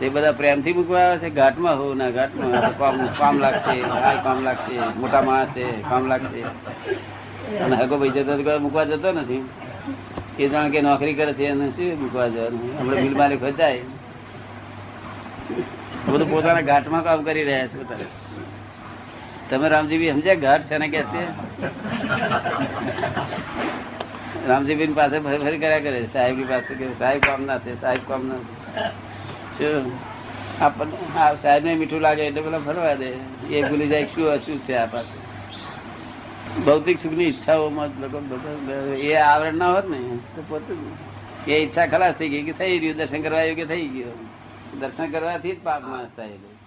તે 0.00 0.08
બધા 0.14 0.32
પ્રેમથી 0.32 0.72
મૂકવા 0.78 1.02
આવે 1.08 1.18
છે? 1.18 1.30
ઘાટમાં 1.30 1.76
હોવ 1.80 1.94
ના 2.00 2.10
ઘાટમાં? 2.10 2.78
કામ 2.78 2.96
કામ 3.20 3.38
લાગશે 3.44 3.76
આ 3.82 4.14
કામ 4.24 4.38
લાગશે 4.46 4.74
મોટા 5.00 5.22
માણસ 5.28 5.48
છે 5.56 5.66
કામ 5.90 6.06
લાગશે. 6.06 6.42
અને 7.64 7.76
હકો 7.76 7.94
ભાઈ 8.00 8.10
જતો 8.16 8.58
મૂકવા 8.64 8.84
જતો 8.84 9.12
નથી. 9.12 9.42
એ 10.38 10.48
જાણ 10.48 10.70
કે 10.72 10.80
નોકરી 10.82 11.14
કરે 11.14 11.32
છે 11.38 11.44
એને 11.52 11.66
શું 11.76 12.00
મૂકવા 12.02 12.28
જવાનું? 12.28 12.66
હમણાં 12.80 13.02
બિલ 13.04 13.16
માલિક 13.20 13.44
જાય 13.56 13.80
બધું 16.12 16.30
પોતાના 16.30 16.60
ઘાટમાં 16.60 17.04
કામ 17.04 17.22
કરી 17.22 17.44
રહ્યા 17.44 17.66
છો 17.66 17.82
તારે. 17.82 18.06
તમે 19.50 19.68
રામજી 19.68 19.98
બી 19.98 20.10
સમજ્યા? 20.10 20.34
ઘાટ 20.34 20.62
છે 20.62 20.78
ને 20.78 20.88
કે 20.88 21.02
છે 21.02 21.22
રામજીભાઈ 24.48 24.86
પાસે 24.86 25.18
ફરી 25.18 25.38
ફરી 25.38 25.58
કર્યા 25.58 25.78
કરે 25.78 26.06
સાહેબ 26.12 26.48
પાસે 26.48 26.74
કે 26.74 26.86
સાહેબ 26.98 27.22
કામ 27.22 27.42
ના 27.42 27.58
છે, 27.58 27.80
સાહેબ 27.80 28.00
કામ 28.08 28.26
ના 28.26 28.34
છે. 28.34 28.88
શું? 29.58 29.92
આપણને 30.60 31.18
આ 31.18 31.34
સાહેબ 31.34 31.64
ને 31.64 31.74
મીઠું 31.74 32.00
લાગે 32.00 32.22
એટલે 32.22 32.42
પેલા 32.42 32.58
ફરવા 32.58 32.94
દે. 32.94 33.10
એ 33.50 33.62
ભૂલી 33.62 33.88
જાય 33.88 34.04
શું 34.04 34.30
અશુભ 34.30 34.60
છે 34.60 34.74
આ 34.74 34.86
પાસે. 34.86 35.16
ભૌતિક 36.66 36.98
સુખની 36.98 37.24
ઈચ્છાઓમાં 37.24 37.88
જ 37.88 38.00
લોકો 38.00 38.18
બધા 38.20 38.94
એ 38.94 39.14
આવરણ 39.14 39.54
ના 39.54 39.72
હોત 39.72 39.88
ને, 39.88 39.98
તો 40.36 40.42
પોતે 40.48 40.74
જ. 40.74 41.50
એ 41.50 41.54
ઈચ્છા 41.64 41.86
ખલાસ 41.86 42.14
થઈ 42.14 42.28
ગઈ 42.28 42.42
કે 42.42 42.52
થઈ 42.52 42.78
રહ્યું, 42.78 42.96
દર્શન 42.96 43.22
કરવા 43.22 43.38
આવ્યું 43.38 43.56
કે 43.56 43.64
થઈ 43.64 43.88
ગયું? 43.88 44.37
દર્શન 44.72 45.12
કરવાથી 45.12 45.56
જ 45.56 45.64
પાપ 45.64 45.82
નાશ 45.82 46.10
થાય 46.16 46.28
છે. 46.28 46.57